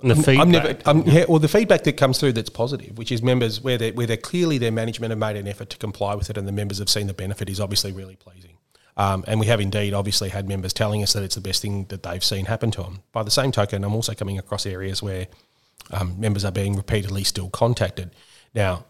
and 0.00 0.10
the 0.10 0.14
feedback. 0.14 0.38
I'm 0.38 0.50
never. 0.50 0.76
I'm, 0.86 1.02
yeah, 1.02 1.26
well, 1.28 1.38
the 1.38 1.48
feedback 1.48 1.84
that 1.84 1.98
comes 1.98 2.18
through 2.18 2.32
that's 2.32 2.48
positive, 2.48 2.96
which 2.96 3.12
is 3.12 3.22
members 3.22 3.60
where 3.60 3.76
they 3.76 3.92
where 3.92 4.06
they're 4.06 4.16
clearly 4.16 4.56
their 4.56 4.72
management 4.72 5.10
have 5.10 5.18
made 5.18 5.36
an 5.36 5.46
effort 5.46 5.68
to 5.70 5.76
comply 5.76 6.14
with 6.14 6.30
it, 6.30 6.38
and 6.38 6.48
the 6.48 6.52
members 6.52 6.78
have 6.78 6.88
seen 6.88 7.06
the 7.06 7.14
benefit 7.14 7.50
is 7.50 7.60
obviously 7.60 7.92
really 7.92 8.16
pleasing. 8.16 8.53
Um, 8.96 9.24
and 9.26 9.40
we 9.40 9.46
have 9.46 9.60
indeed 9.60 9.92
obviously 9.92 10.28
had 10.28 10.48
members 10.48 10.72
telling 10.72 11.02
us 11.02 11.12
that 11.14 11.22
it's 11.22 11.34
the 11.34 11.40
best 11.40 11.62
thing 11.62 11.86
that 11.86 12.02
they've 12.04 12.22
seen 12.22 12.46
happen 12.46 12.70
to 12.72 12.82
them. 12.82 13.02
By 13.12 13.24
the 13.24 13.30
same 13.30 13.50
token, 13.50 13.82
I'm 13.82 13.94
also 13.94 14.14
coming 14.14 14.38
across 14.38 14.66
areas 14.66 15.02
where 15.02 15.26
um, 15.90 16.18
members 16.20 16.44
are 16.44 16.52
being 16.52 16.76
repeatedly 16.76 17.24
still 17.24 17.50
contacted. 17.50 18.10
Now, 18.54 18.84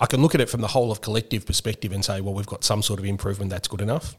I 0.00 0.06
can 0.06 0.20
look 0.20 0.34
at 0.34 0.40
it 0.40 0.50
from 0.50 0.60
the 0.60 0.68
whole 0.68 0.90
of 0.92 1.00
collective 1.00 1.46
perspective 1.46 1.92
and 1.92 2.04
say, 2.04 2.20
well, 2.20 2.34
we've 2.34 2.46
got 2.46 2.64
some 2.64 2.82
sort 2.82 2.98
of 2.98 3.06
improvement 3.06 3.50
that's 3.50 3.68
good 3.68 3.80
enough. 3.80 4.16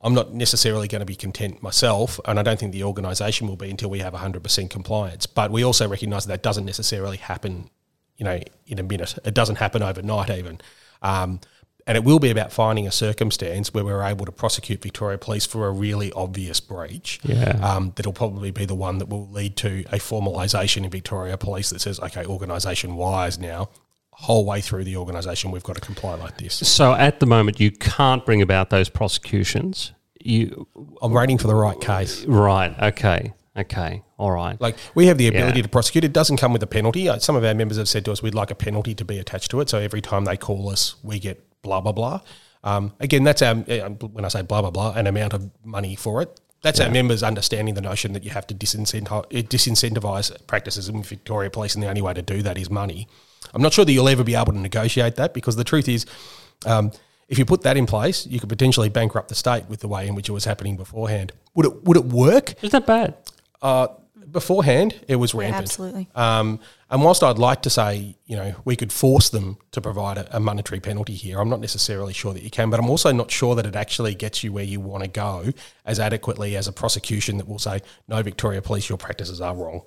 I'm 0.00 0.12
not 0.12 0.34
necessarily 0.34 0.86
going 0.86 1.00
to 1.00 1.06
be 1.06 1.16
content 1.16 1.62
myself, 1.62 2.20
and 2.26 2.38
I 2.38 2.42
don't 2.42 2.60
think 2.60 2.72
the 2.72 2.84
organisation 2.84 3.48
will 3.48 3.56
be 3.56 3.70
until 3.70 3.88
we 3.88 4.00
have 4.00 4.12
100% 4.12 4.68
compliance. 4.68 5.26
But 5.26 5.50
we 5.50 5.64
also 5.64 5.88
recognise 5.88 6.26
that, 6.26 6.32
that 6.34 6.42
doesn't 6.42 6.66
necessarily 6.66 7.16
happen, 7.16 7.70
you 8.18 8.24
know, 8.24 8.38
in 8.66 8.78
a 8.78 8.82
minute. 8.82 9.18
It 9.24 9.32
doesn't 9.32 9.56
happen 9.56 9.82
overnight, 9.82 10.28
even. 10.28 10.60
Um, 11.00 11.40
and 11.86 11.96
it 11.96 12.04
will 12.04 12.18
be 12.18 12.30
about 12.30 12.52
finding 12.52 12.86
a 12.86 12.90
circumstance 12.92 13.74
where 13.74 13.84
we're 13.84 14.02
able 14.02 14.24
to 14.24 14.32
prosecute 14.32 14.80
Victoria 14.82 15.18
Police 15.18 15.44
for 15.46 15.66
a 15.66 15.70
really 15.70 16.10
obvious 16.12 16.58
breach. 16.60 17.20
Yeah. 17.24 17.58
Um, 17.62 17.92
that'll 17.96 18.12
probably 18.14 18.50
be 18.50 18.64
the 18.64 18.74
one 18.74 18.98
that 18.98 19.08
will 19.08 19.28
lead 19.30 19.56
to 19.58 19.80
a 19.92 19.98
formalisation 19.98 20.84
in 20.84 20.90
Victoria 20.90 21.36
Police 21.36 21.70
that 21.70 21.80
says, 21.80 22.00
okay, 22.00 22.24
organisation 22.24 22.96
wise 22.96 23.38
now, 23.38 23.68
whole 24.12 24.46
way 24.46 24.60
through 24.60 24.84
the 24.84 24.96
organisation, 24.96 25.50
we've 25.50 25.62
got 25.62 25.74
to 25.74 25.80
comply 25.82 26.14
like 26.14 26.38
this. 26.38 26.54
So 26.66 26.94
at 26.94 27.20
the 27.20 27.26
moment, 27.26 27.60
you 27.60 27.70
can't 27.70 28.24
bring 28.24 28.40
about 28.40 28.70
those 28.70 28.88
prosecutions. 28.88 29.92
You 30.20 30.66
I'm 31.02 31.12
waiting 31.12 31.36
for 31.36 31.48
the 31.48 31.54
right 31.54 31.78
case. 31.80 32.24
right? 32.24 32.74
Okay, 32.80 33.34
okay, 33.58 34.02
all 34.16 34.30
right. 34.30 34.58
Like 34.58 34.76
we 34.94 35.06
have 35.08 35.18
the 35.18 35.26
ability 35.28 35.58
Yeah. 35.58 35.64
to 35.64 35.68
prosecute. 35.68 36.02
It 36.04 36.14
doesn't 36.14 36.38
come 36.38 36.52
with 36.54 36.62
a 36.62 36.66
penalty. 36.66 37.10
Some 37.18 37.36
of 37.36 37.44
our 37.44 37.52
members 37.54 37.76
have 37.76 37.88
said 37.90 38.04
to 38.06 38.12
us, 38.12 38.22
we'd 38.22 38.34
like 38.34 38.50
a 38.50 38.54
penalty 38.54 38.94
to 38.94 39.04
be 39.04 39.18
attached 39.18 39.50
to 39.50 39.60
it. 39.60 39.68
So 39.68 39.78
every 39.78 40.00
time 40.00 40.24
they 40.24 40.38
call 40.38 40.70
us, 40.70 40.94
we 41.02 41.18
get 41.18 41.44
blah 41.64 41.80
blah 41.80 41.92
blah. 41.92 42.20
Um, 42.62 42.92
again, 43.00 43.24
that's 43.24 43.42
our 43.42 43.56
uh, 43.56 43.90
when 44.14 44.24
I 44.24 44.28
say 44.28 44.42
blah 44.42 44.60
blah 44.60 44.70
blah, 44.70 44.92
an 44.92 45.08
amount 45.08 45.34
of 45.34 45.50
money 45.64 45.96
for 45.96 46.22
it. 46.22 46.40
That's 46.62 46.80
our 46.80 46.88
members 46.88 47.22
understanding 47.22 47.74
the 47.74 47.82
notion 47.82 48.14
that 48.14 48.24
you 48.24 48.30
have 48.30 48.46
to 48.46 48.54
disincentivize, 48.54 49.26
disincentivize 49.48 50.46
practices 50.46 50.88
in 50.88 51.02
Victoria 51.02 51.50
Police, 51.50 51.74
and 51.74 51.82
the 51.82 51.88
only 51.88 52.00
way 52.00 52.14
to 52.14 52.22
do 52.22 52.40
that 52.40 52.56
is 52.56 52.70
money. 52.70 53.06
I'm 53.52 53.60
not 53.60 53.74
sure 53.74 53.84
that 53.84 53.92
you'll 53.92 54.08
ever 54.08 54.24
be 54.24 54.34
able 54.34 54.52
to 54.52 54.58
negotiate 54.58 55.16
that 55.16 55.34
because 55.34 55.56
the 55.56 55.64
truth 55.64 55.90
is, 55.90 56.06
um, 56.64 56.90
if 57.28 57.38
you 57.38 57.44
put 57.44 57.62
that 57.62 57.76
in 57.76 57.84
place, 57.84 58.26
you 58.26 58.40
could 58.40 58.48
potentially 58.48 58.88
bankrupt 58.88 59.28
the 59.28 59.34
state 59.34 59.68
with 59.68 59.80
the 59.80 59.88
way 59.88 60.08
in 60.08 60.14
which 60.14 60.30
it 60.30 60.32
was 60.32 60.46
happening 60.46 60.78
beforehand. 60.78 61.32
Would 61.54 61.66
it 61.66 61.84
would 61.84 61.96
it 61.98 62.06
work? 62.06 62.54
Isn't 62.62 62.70
that 62.70 62.86
bad? 62.86 63.14
Uh, 63.60 63.88
beforehand, 64.34 65.00
it 65.08 65.16
was 65.16 65.32
rampant. 65.32 65.54
Yeah, 65.54 65.62
absolutely. 65.62 66.08
Um, 66.14 66.60
and 66.90 67.02
whilst 67.02 67.22
I'd 67.22 67.38
like 67.38 67.62
to 67.62 67.70
say, 67.70 68.16
you 68.26 68.36
know, 68.36 68.54
we 68.66 68.76
could 68.76 68.92
force 68.92 69.30
them 69.30 69.56
to 69.70 69.80
provide 69.80 70.18
a, 70.18 70.36
a 70.36 70.40
monetary 70.40 70.80
penalty 70.80 71.14
here, 71.14 71.40
I'm 71.40 71.48
not 71.48 71.60
necessarily 71.60 72.12
sure 72.12 72.34
that 72.34 72.42
you 72.42 72.50
can. 72.50 72.68
But 72.68 72.78
I'm 72.78 72.90
also 72.90 73.10
not 73.12 73.30
sure 73.30 73.54
that 73.54 73.64
it 73.64 73.74
actually 73.74 74.14
gets 74.14 74.44
you 74.44 74.52
where 74.52 74.64
you 74.64 74.80
want 74.80 75.04
to 75.04 75.08
go 75.08 75.52
as 75.86 75.98
adequately 75.98 76.56
as 76.56 76.68
a 76.68 76.72
prosecution 76.72 77.38
that 77.38 77.48
will 77.48 77.58
say, 77.58 77.80
no, 78.06 78.22
Victoria 78.22 78.60
Police, 78.60 78.90
your 78.90 78.98
practices 78.98 79.40
are 79.40 79.54
wrong. 79.54 79.82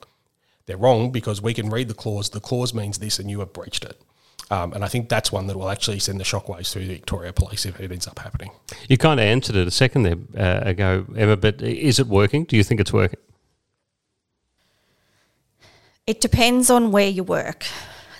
They're 0.65 0.77
wrong 0.77 1.11
because 1.11 1.41
we 1.41 1.53
can 1.53 1.69
read 1.69 1.87
the 1.87 1.93
clause. 1.93 2.29
The 2.29 2.39
clause 2.39 2.73
means 2.73 2.97
this, 2.97 3.19
and 3.19 3.29
you 3.29 3.39
have 3.41 3.53
breached 3.53 3.85
it. 3.85 4.01
Um, 4.49 4.71
and 4.73 4.83
I 4.83 4.87
think 4.87 5.09
that's 5.09 5.31
one 5.31 5.47
that 5.47 5.57
will 5.57 5.69
actually 5.69 5.99
send 5.99 6.19
the 6.19 6.23
shockwaves 6.23 6.71
through 6.71 6.87
the 6.87 6.93
Victoria 6.95 7.33
Police 7.33 7.65
if 7.65 7.79
it 7.79 7.91
ends 7.91 8.07
up 8.07 8.19
happening. 8.19 8.51
You 8.87 8.97
kind 8.97 9.19
of 9.19 9.25
answered 9.25 9.57
it 9.57 9.67
a 9.67 9.71
second 9.71 10.03
there 10.03 10.17
uh, 10.37 10.69
ago, 10.69 11.05
Emma. 11.17 11.35
But 11.35 11.61
is 11.61 11.99
it 11.99 12.07
working? 12.07 12.45
Do 12.45 12.55
you 12.55 12.63
think 12.63 12.79
it's 12.79 12.93
working? 12.93 13.19
It 16.07 16.21
depends 16.21 16.69
on 16.69 16.91
where 16.91 17.09
you 17.09 17.23
work. 17.23 17.65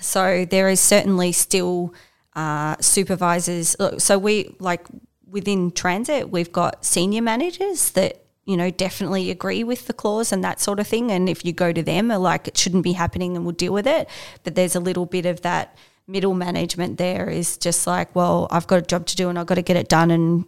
So 0.01 0.45
there 0.45 0.69
is 0.69 0.79
certainly 0.79 1.31
still 1.31 1.93
uh, 2.35 2.75
supervisors. 2.79 3.75
So 3.97 4.17
we 4.17 4.55
like 4.59 4.85
within 5.29 5.71
transit, 5.71 6.29
we've 6.29 6.51
got 6.51 6.85
senior 6.85 7.21
managers 7.21 7.91
that 7.91 8.23
you 8.45 8.55
know 8.55 8.69
definitely 8.69 9.29
agree 9.29 9.63
with 9.63 9.87
the 9.87 9.93
clause 9.93 10.31
and 10.31 10.43
that 10.43 10.59
sort 10.59 10.79
of 10.79 10.87
thing. 10.87 11.11
And 11.11 11.27
if 11.27 11.43
you 11.43 11.53
go 11.53 11.71
to 11.73 11.81
them, 11.81 12.11
are 12.11 12.17
like 12.17 12.47
it 12.47 12.57
shouldn't 12.57 12.83
be 12.83 12.93
happening 12.93 13.35
and 13.35 13.45
we'll 13.45 13.55
deal 13.55 13.73
with 13.73 13.87
it. 13.87 14.09
But 14.43 14.55
there's 14.55 14.75
a 14.75 14.79
little 14.79 15.05
bit 15.05 15.25
of 15.25 15.41
that 15.41 15.77
middle 16.07 16.33
management 16.33 16.97
there 16.97 17.29
is 17.29 17.57
just 17.57 17.85
like, 17.85 18.15
well, 18.15 18.47
I've 18.49 18.67
got 18.67 18.79
a 18.79 18.81
job 18.81 19.05
to 19.07 19.15
do 19.15 19.29
and 19.29 19.37
I've 19.37 19.45
got 19.45 19.55
to 19.55 19.61
get 19.61 19.75
it 19.75 19.89
done 19.89 20.09
and 20.09 20.45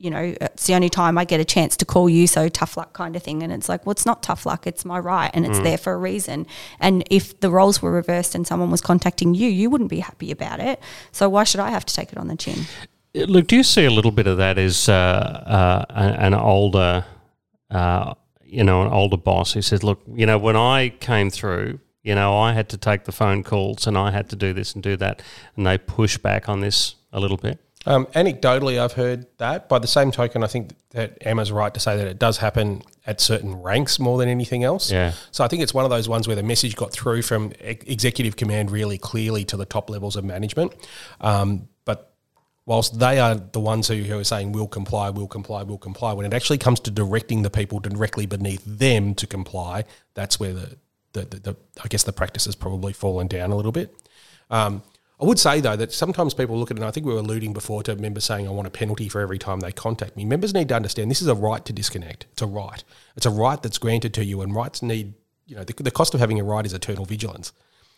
you 0.00 0.10
know, 0.10 0.34
it's 0.40 0.66
the 0.66 0.74
only 0.74 0.88
time 0.88 1.18
I 1.18 1.26
get 1.26 1.40
a 1.40 1.44
chance 1.44 1.76
to 1.76 1.84
call 1.84 2.08
you, 2.08 2.26
so 2.26 2.48
tough 2.48 2.78
luck 2.78 2.94
kind 2.94 3.14
of 3.14 3.22
thing. 3.22 3.42
And 3.42 3.52
it's 3.52 3.68
like, 3.68 3.84
well, 3.84 3.90
it's 3.90 4.06
not 4.06 4.22
tough 4.22 4.46
luck, 4.46 4.66
it's 4.66 4.82
my 4.86 4.98
right 4.98 5.30
and 5.34 5.44
it's 5.44 5.60
there 5.60 5.76
for 5.76 5.92
a 5.92 5.98
reason. 5.98 6.46
And 6.80 7.04
if 7.10 7.38
the 7.40 7.50
roles 7.50 7.82
were 7.82 7.92
reversed 7.92 8.34
and 8.34 8.46
someone 8.46 8.70
was 8.70 8.80
contacting 8.80 9.34
you, 9.34 9.46
you 9.46 9.68
wouldn't 9.68 9.90
be 9.90 10.00
happy 10.00 10.32
about 10.32 10.58
it. 10.58 10.80
So 11.12 11.28
why 11.28 11.44
should 11.44 11.60
I 11.60 11.68
have 11.68 11.84
to 11.84 11.94
take 11.94 12.12
it 12.12 12.18
on 12.18 12.28
the 12.28 12.36
chin? 12.36 12.60
Look, 13.14 13.46
do 13.46 13.56
you 13.56 13.62
see 13.62 13.84
a 13.84 13.90
little 13.90 14.10
bit 14.10 14.26
of 14.26 14.38
that 14.38 14.56
as 14.56 14.88
uh, 14.88 14.92
uh, 14.92 15.84
an 15.90 16.32
an 16.32 16.34
older, 16.34 17.04
uh, 17.70 18.14
you 18.42 18.64
know, 18.64 18.82
an 18.82 18.92
older 18.92 19.16
boss 19.18 19.52
who 19.52 19.62
says, 19.62 19.82
"Look, 19.82 20.00
you 20.14 20.26
know, 20.26 20.38
when 20.38 20.56
I 20.56 20.90
came 21.00 21.28
through, 21.28 21.80
you 22.02 22.14
know, 22.14 22.38
I 22.38 22.52
had 22.52 22.68
to 22.68 22.78
take 22.78 23.04
the 23.04 23.12
phone 23.12 23.42
calls 23.42 23.86
and 23.86 23.98
I 23.98 24.12
had 24.12 24.30
to 24.30 24.36
do 24.36 24.52
this 24.52 24.74
and 24.74 24.82
do 24.82 24.96
that," 24.98 25.22
and 25.56 25.66
they 25.66 25.76
push 25.76 26.18
back 26.18 26.48
on 26.48 26.60
this 26.60 26.94
a 27.12 27.18
little 27.18 27.36
bit. 27.36 27.58
Um, 27.86 28.06
anecdotally, 28.06 28.78
I've 28.78 28.92
heard 28.92 29.26
that. 29.38 29.68
By 29.68 29.78
the 29.78 29.86
same 29.86 30.10
token, 30.10 30.44
I 30.44 30.46
think 30.48 30.74
that 30.90 31.16
Emma's 31.22 31.50
right 31.50 31.72
to 31.72 31.80
say 31.80 31.96
that 31.96 32.06
it 32.06 32.18
does 32.18 32.38
happen 32.38 32.82
at 33.06 33.20
certain 33.20 33.54
ranks 33.62 33.98
more 33.98 34.18
than 34.18 34.28
anything 34.28 34.64
else. 34.64 34.92
Yeah. 34.92 35.14
So 35.30 35.44
I 35.44 35.48
think 35.48 35.62
it's 35.62 35.72
one 35.72 35.84
of 35.84 35.90
those 35.90 36.08
ones 36.08 36.26
where 36.26 36.36
the 36.36 36.42
message 36.42 36.76
got 36.76 36.92
through 36.92 37.22
from 37.22 37.52
ex- 37.60 37.84
executive 37.86 38.36
command 38.36 38.70
really 38.70 38.98
clearly 38.98 39.44
to 39.46 39.56
the 39.56 39.64
top 39.64 39.88
levels 39.88 40.16
of 40.16 40.24
management. 40.24 40.72
Um, 41.22 41.68
but 41.86 42.12
whilst 42.66 42.98
they 42.98 43.18
are 43.18 43.34
the 43.34 43.60
ones 43.60 43.88
who, 43.88 43.94
who 43.94 44.18
are 44.18 44.24
saying 44.24 44.52
we'll 44.52 44.68
comply, 44.68 45.08
we'll 45.08 45.26
comply, 45.26 45.62
we'll 45.62 45.78
comply, 45.78 46.12
when 46.12 46.26
it 46.26 46.34
actually 46.34 46.58
comes 46.58 46.80
to 46.80 46.90
directing 46.90 47.42
the 47.42 47.50
people 47.50 47.80
directly 47.80 48.26
beneath 48.26 48.62
them 48.66 49.14
to 49.14 49.26
comply, 49.26 49.84
that's 50.12 50.38
where 50.38 50.52
the, 50.52 50.76
the, 51.14 51.22
the, 51.22 51.36
the 51.40 51.56
I 51.82 51.88
guess 51.88 52.02
the 52.02 52.12
practice 52.12 52.44
has 52.44 52.54
probably 52.54 52.92
fallen 52.92 53.26
down 53.26 53.52
a 53.52 53.56
little 53.56 53.72
bit. 53.72 53.94
Um, 54.50 54.82
I 55.20 55.26
would 55.26 55.38
say 55.38 55.60
though 55.60 55.76
that 55.76 55.92
sometimes 55.92 56.32
people 56.32 56.58
look 56.58 56.70
at 56.70 56.78
it, 56.78 56.80
and 56.80 56.88
I 56.88 56.90
think 56.90 57.04
we 57.04 57.12
were 57.12 57.18
alluding 57.18 57.52
before 57.52 57.82
to 57.82 57.96
members 57.96 58.24
saying 58.24 58.48
I 58.48 58.50
want 58.52 58.66
a 58.66 58.70
penalty 58.70 59.08
for 59.08 59.20
every 59.20 59.38
time 59.38 59.60
they 59.60 59.72
contact 59.72 60.16
me. 60.16 60.24
Members 60.24 60.54
need 60.54 60.68
to 60.70 60.74
understand 60.74 61.10
this 61.10 61.20
is 61.20 61.28
a 61.28 61.34
right 61.34 61.64
to 61.66 61.72
disconnect. 61.72 62.26
It's 62.32 62.42
a 62.42 62.46
right. 62.46 62.82
It's 63.16 63.26
a 63.26 63.30
right 63.30 63.62
that's 63.62 63.76
granted 63.76 64.14
to 64.14 64.24
you, 64.24 64.40
and 64.40 64.54
rights 64.54 64.82
need, 64.82 65.12
you 65.46 65.56
know, 65.56 65.64
the, 65.64 65.74
the 65.74 65.90
cost 65.90 66.14
of 66.14 66.20
having 66.20 66.40
a 66.40 66.44
right 66.44 66.64
is 66.64 66.72
eternal 66.72 67.04
vigilance. 67.04 67.52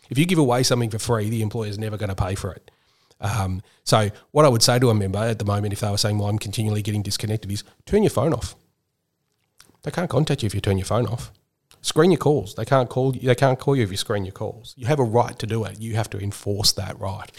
If 0.09 0.17
you 0.17 0.25
give 0.25 0.37
away 0.37 0.63
something 0.63 0.89
for 0.89 0.99
free, 0.99 1.29
the 1.29 1.41
employer 1.41 1.69
is 1.69 1.79
never 1.79 1.95
going 1.95 2.09
to 2.09 2.15
pay 2.15 2.35
for 2.35 2.51
it. 2.51 2.69
Um, 3.21 3.61
so 3.85 4.09
what 4.31 4.43
I 4.43 4.49
would 4.49 4.61
say 4.61 4.77
to 4.79 4.89
a 4.89 4.93
member 4.93 5.19
at 5.19 5.39
the 5.39 5.45
moment, 5.45 5.71
if 5.71 5.79
they 5.79 5.89
were 5.89 5.97
saying, 5.97 6.17
"Well, 6.17 6.27
I'm 6.27 6.39
continually 6.39 6.81
getting 6.81 7.03
disconnected," 7.03 7.49
is 7.51 7.63
turn 7.85 8.03
your 8.03 8.09
phone 8.09 8.33
off. 8.33 8.55
They 9.83 9.91
can't 9.91 10.09
contact 10.09 10.43
you 10.43 10.47
if 10.47 10.55
you 10.55 10.61
turn 10.61 10.77
your 10.77 10.85
phone 10.85 11.07
off. 11.07 11.31
Screen 11.83 12.11
your 12.11 12.17
calls. 12.17 12.55
They 12.55 12.65
can't 12.65 12.89
call 12.89 13.15
you. 13.15 13.27
They 13.27 13.35
can't 13.35 13.59
call 13.59 13.75
you 13.75 13.83
if 13.83 13.91
you 13.91 13.97
screen 13.97 14.23
your 14.25 14.31
calls. 14.31 14.73
You 14.77 14.87
have 14.87 14.99
a 14.99 15.03
right 15.03 15.37
to 15.37 15.45
do 15.45 15.65
it. 15.65 15.79
You 15.79 15.95
have 15.95 16.09
to 16.11 16.17
enforce 16.17 16.71
that 16.71 16.97
right. 16.99 17.29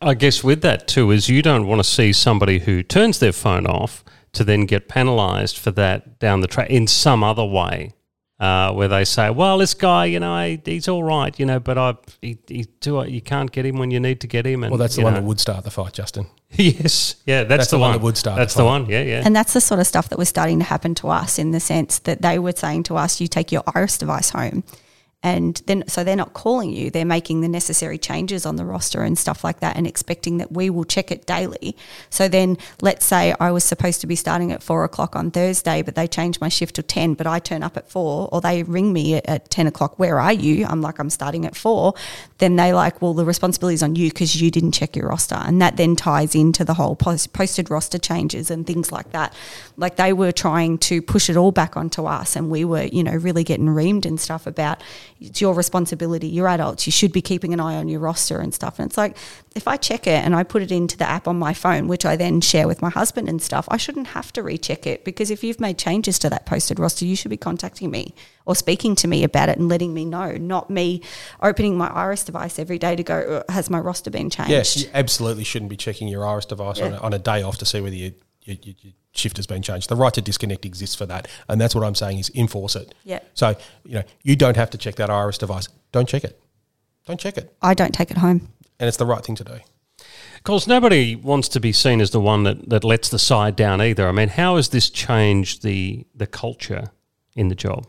I 0.00 0.14
guess 0.14 0.44
with 0.44 0.60
that 0.62 0.86
too 0.86 1.10
is 1.10 1.28
you 1.28 1.42
don't 1.42 1.66
want 1.66 1.80
to 1.80 1.84
see 1.84 2.12
somebody 2.12 2.60
who 2.60 2.82
turns 2.82 3.18
their 3.18 3.32
phone 3.32 3.66
off 3.66 4.04
to 4.34 4.44
then 4.44 4.66
get 4.66 4.88
penalised 4.88 5.58
for 5.58 5.70
that 5.72 6.18
down 6.18 6.42
the 6.42 6.46
track 6.46 6.70
in 6.70 6.86
some 6.86 7.24
other 7.24 7.44
way, 7.44 7.94
uh, 8.40 8.72
where 8.72 8.88
they 8.88 9.04
say, 9.04 9.30
"Well, 9.30 9.58
this 9.58 9.74
guy, 9.74 10.06
you 10.06 10.20
know, 10.20 10.44
he- 10.46 10.60
he's 10.64 10.88
all 10.88 11.02
right, 11.02 11.38
you 11.38 11.46
know, 11.46 11.58
but 11.58 11.76
I, 11.76 11.96
he, 12.22 12.38
he 12.46 12.66
do 12.80 13.04
you 13.06 13.20
can't 13.20 13.50
get 13.50 13.66
him 13.66 13.78
when 13.78 13.90
you 13.90 14.00
need 14.00 14.20
to 14.20 14.26
get 14.26 14.46
him." 14.46 14.62
And 14.62 14.70
Well, 14.70 14.78
that's 14.78 14.96
the 14.96 15.02
one 15.02 15.14
know. 15.14 15.20
that 15.20 15.26
would 15.26 15.40
start 15.40 15.64
the 15.64 15.70
fight, 15.70 15.92
Justin. 15.92 16.26
yes, 16.52 17.16
yeah, 17.26 17.44
that's, 17.44 17.70
the, 17.70 17.78
one 17.78 17.92
that 17.92 18.00
would 18.00 18.16
start 18.16 18.38
That's 18.38 18.54
the 18.54 18.62
the 18.62 18.66
one. 18.66 18.86
Yeah, 18.86 19.02
yeah. 19.02 19.22
And 19.24 19.36
that's 19.36 19.52
the 19.52 19.60
sort 19.60 19.80
of 19.80 19.86
stuff 19.86 20.08
that 20.08 20.18
was 20.18 20.28
starting 20.28 20.58
to 20.60 20.64
happen 20.64 20.94
to 20.96 21.08
us 21.08 21.38
in 21.38 21.50
the 21.50 21.60
sense 21.60 21.98
that 22.00 22.22
they 22.22 22.38
were 22.38 22.52
saying 22.52 22.84
to 22.84 22.96
us, 22.96 23.20
you 23.20 23.28
take 23.28 23.52
your 23.52 23.62
Iris 23.74 23.98
device 23.98 24.30
home. 24.30 24.64
And 25.20 25.60
then, 25.66 25.82
so 25.88 26.04
they're 26.04 26.14
not 26.14 26.32
calling 26.32 26.70
you, 26.70 26.90
they're 26.90 27.04
making 27.04 27.40
the 27.40 27.48
necessary 27.48 27.98
changes 27.98 28.46
on 28.46 28.54
the 28.54 28.64
roster 28.64 29.02
and 29.02 29.18
stuff 29.18 29.42
like 29.42 29.58
that 29.58 29.76
and 29.76 29.84
expecting 29.84 30.38
that 30.38 30.52
we 30.52 30.70
will 30.70 30.84
check 30.84 31.10
it 31.10 31.26
daily. 31.26 31.76
So 32.08 32.28
then, 32.28 32.56
let's 32.80 33.04
say 33.04 33.34
I 33.40 33.50
was 33.50 33.64
supposed 33.64 34.00
to 34.02 34.06
be 34.06 34.14
starting 34.14 34.52
at 34.52 34.62
four 34.62 34.84
o'clock 34.84 35.16
on 35.16 35.32
Thursday, 35.32 35.82
but 35.82 35.96
they 35.96 36.06
changed 36.06 36.40
my 36.40 36.48
shift 36.48 36.76
to 36.76 36.84
10, 36.84 37.14
but 37.14 37.26
I 37.26 37.40
turn 37.40 37.64
up 37.64 37.76
at 37.76 37.90
four, 37.90 38.28
or 38.30 38.40
they 38.40 38.62
ring 38.62 38.92
me 38.92 39.16
at, 39.16 39.28
at 39.28 39.50
10 39.50 39.66
o'clock, 39.66 39.98
where 39.98 40.20
are 40.20 40.32
you? 40.32 40.64
I'm 40.66 40.82
like, 40.82 41.00
I'm 41.00 41.10
starting 41.10 41.44
at 41.46 41.56
four. 41.56 41.94
Then 42.38 42.54
they 42.54 42.72
like, 42.72 43.02
well, 43.02 43.12
the 43.12 43.24
responsibility 43.24 43.74
is 43.74 43.82
on 43.82 43.96
you 43.96 44.10
because 44.10 44.40
you 44.40 44.52
didn't 44.52 44.72
check 44.72 44.94
your 44.94 45.08
roster. 45.08 45.34
And 45.34 45.60
that 45.60 45.76
then 45.76 45.96
ties 45.96 46.36
into 46.36 46.64
the 46.64 46.74
whole 46.74 46.94
post, 46.94 47.32
posted 47.32 47.70
roster 47.70 47.98
changes 47.98 48.52
and 48.52 48.64
things 48.64 48.92
like 48.92 49.10
that. 49.10 49.34
Like 49.76 49.96
they 49.96 50.12
were 50.12 50.30
trying 50.30 50.78
to 50.78 51.02
push 51.02 51.28
it 51.28 51.36
all 51.36 51.50
back 51.50 51.76
onto 51.76 52.04
us, 52.04 52.36
and 52.36 52.50
we 52.50 52.64
were, 52.64 52.84
you 52.84 53.02
know, 53.02 53.14
really 53.14 53.42
getting 53.42 53.66
reamed 53.66 54.06
and 54.06 54.20
stuff 54.20 54.46
about 54.46 54.80
it's 55.20 55.40
your 55.40 55.54
responsibility. 55.54 56.28
You're 56.28 56.48
adults. 56.48 56.86
You 56.86 56.92
should 56.92 57.12
be 57.12 57.22
keeping 57.22 57.52
an 57.52 57.60
eye 57.60 57.76
on 57.76 57.88
your 57.88 58.00
roster 58.00 58.38
and 58.38 58.54
stuff. 58.54 58.78
And 58.78 58.86
it's 58.88 58.96
like, 58.96 59.16
if 59.56 59.66
I 59.66 59.76
check 59.76 60.06
it 60.06 60.24
and 60.24 60.34
I 60.34 60.44
put 60.44 60.62
it 60.62 60.70
into 60.70 60.96
the 60.96 61.08
app 61.08 61.26
on 61.26 61.38
my 61.38 61.52
phone, 61.52 61.88
which 61.88 62.04
I 62.04 62.14
then 62.14 62.40
share 62.40 62.68
with 62.68 62.80
my 62.80 62.90
husband 62.90 63.28
and 63.28 63.42
stuff, 63.42 63.66
I 63.70 63.76
shouldn't 63.76 64.08
have 64.08 64.32
to 64.34 64.42
recheck 64.42 64.86
it 64.86 65.04
because 65.04 65.30
if 65.30 65.42
you've 65.42 65.60
made 65.60 65.78
changes 65.78 66.18
to 66.20 66.30
that 66.30 66.46
posted 66.46 66.78
roster, 66.78 67.04
you 67.04 67.16
should 67.16 67.30
be 67.30 67.36
contacting 67.36 67.90
me 67.90 68.14
or 68.46 68.54
speaking 68.54 68.94
to 68.96 69.08
me 69.08 69.24
about 69.24 69.48
it 69.48 69.58
and 69.58 69.68
letting 69.68 69.92
me 69.92 70.04
know, 70.04 70.32
not 70.32 70.70
me 70.70 71.02
opening 71.42 71.76
my 71.76 71.88
Iris 71.88 72.24
device 72.24 72.58
every 72.58 72.78
day 72.78 72.94
to 72.94 73.02
go, 73.02 73.44
"Uh, 73.48 73.52
has 73.52 73.68
my 73.68 73.78
roster 73.78 74.10
been 74.10 74.30
changed? 74.30 74.50
Yes, 74.50 74.76
you 74.76 74.88
absolutely 74.94 75.44
shouldn't 75.44 75.68
be 75.68 75.76
checking 75.76 76.08
your 76.08 76.26
Iris 76.26 76.46
device 76.46 76.80
on, 76.80 76.94
a, 76.94 76.98
on 76.98 77.12
a 77.12 77.18
day 77.18 77.42
off 77.42 77.58
to 77.58 77.64
see 77.66 77.80
whether 77.80 77.96
you, 77.96 78.14
your, 78.44 78.56
your, 78.62 78.74
your 78.80 78.92
shift 79.18 79.36
has 79.36 79.46
been 79.46 79.62
changed. 79.62 79.88
The 79.88 79.96
right 79.96 80.14
to 80.14 80.22
disconnect 80.22 80.64
exists 80.64 80.94
for 80.94 81.06
that, 81.06 81.28
and 81.48 81.60
that's 81.60 81.74
what 81.74 81.84
I'm 81.84 81.94
saying 81.94 82.18
is 82.18 82.30
enforce 82.34 82.76
it. 82.76 82.94
Yeah. 83.04 83.20
So 83.34 83.56
you 83.84 83.94
know 83.94 84.02
you 84.22 84.36
don't 84.36 84.56
have 84.56 84.70
to 84.70 84.78
check 84.78 84.94
that 84.96 85.10
Iris 85.10 85.38
device. 85.38 85.68
Don't 85.92 86.08
check 86.08 86.24
it. 86.24 86.40
Don't 87.06 87.18
check 87.18 87.38
it, 87.38 87.54
I 87.62 87.72
don't 87.74 87.94
take 87.94 88.10
it 88.10 88.18
home. 88.18 88.48
and 88.78 88.86
it's 88.86 88.98
the 88.98 89.06
right 89.06 89.24
thing 89.24 89.34
to 89.36 89.44
do. 89.44 89.52
Of 89.54 90.44
course, 90.44 90.66
nobody 90.66 91.16
wants 91.16 91.48
to 91.48 91.60
be 91.60 91.72
seen 91.72 92.00
as 92.00 92.10
the 92.10 92.20
one 92.20 92.44
that, 92.44 92.68
that 92.68 92.84
lets 92.84 93.08
the 93.08 93.18
side 93.18 93.56
down 93.56 93.80
either. 93.80 94.06
I 94.06 94.12
mean, 94.12 94.28
how 94.28 94.56
has 94.56 94.68
this 94.68 94.90
changed 94.90 95.62
the 95.62 96.06
the 96.14 96.26
culture 96.26 96.90
in 97.34 97.48
the 97.48 97.54
job? 97.54 97.86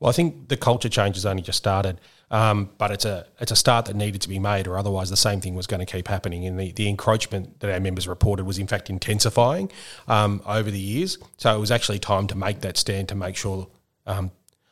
Well, 0.00 0.10
I 0.10 0.12
think 0.12 0.48
the 0.48 0.56
culture 0.56 0.88
change 0.88 1.16
has 1.16 1.24
only 1.26 1.42
just 1.42 1.58
started, 1.58 2.00
um, 2.30 2.70
but 2.78 2.90
it's 2.90 3.04
a 3.04 3.26
it's 3.40 3.52
a 3.52 3.56
start 3.56 3.86
that 3.86 3.96
needed 3.96 4.20
to 4.22 4.28
be 4.28 4.38
made, 4.38 4.66
or 4.66 4.76
otherwise 4.76 5.10
the 5.10 5.16
same 5.16 5.40
thing 5.40 5.54
was 5.54 5.66
going 5.66 5.80
to 5.80 5.86
keep 5.86 6.08
happening. 6.08 6.46
And 6.46 6.58
the, 6.58 6.72
the 6.72 6.88
encroachment 6.88 7.60
that 7.60 7.72
our 7.72 7.80
members 7.80 8.06
reported 8.06 8.44
was 8.44 8.58
in 8.58 8.66
fact 8.66 8.90
intensifying 8.90 9.70
um, 10.06 10.42
over 10.46 10.70
the 10.70 10.78
years. 10.78 11.18
So 11.38 11.54
it 11.56 11.58
was 11.58 11.70
actually 11.70 11.98
time 11.98 12.26
to 12.28 12.34
make 12.34 12.60
that 12.60 12.76
stand 12.76 13.08
to 13.08 13.14
make 13.14 13.36
sure. 13.36 13.68
Um, 14.06 14.30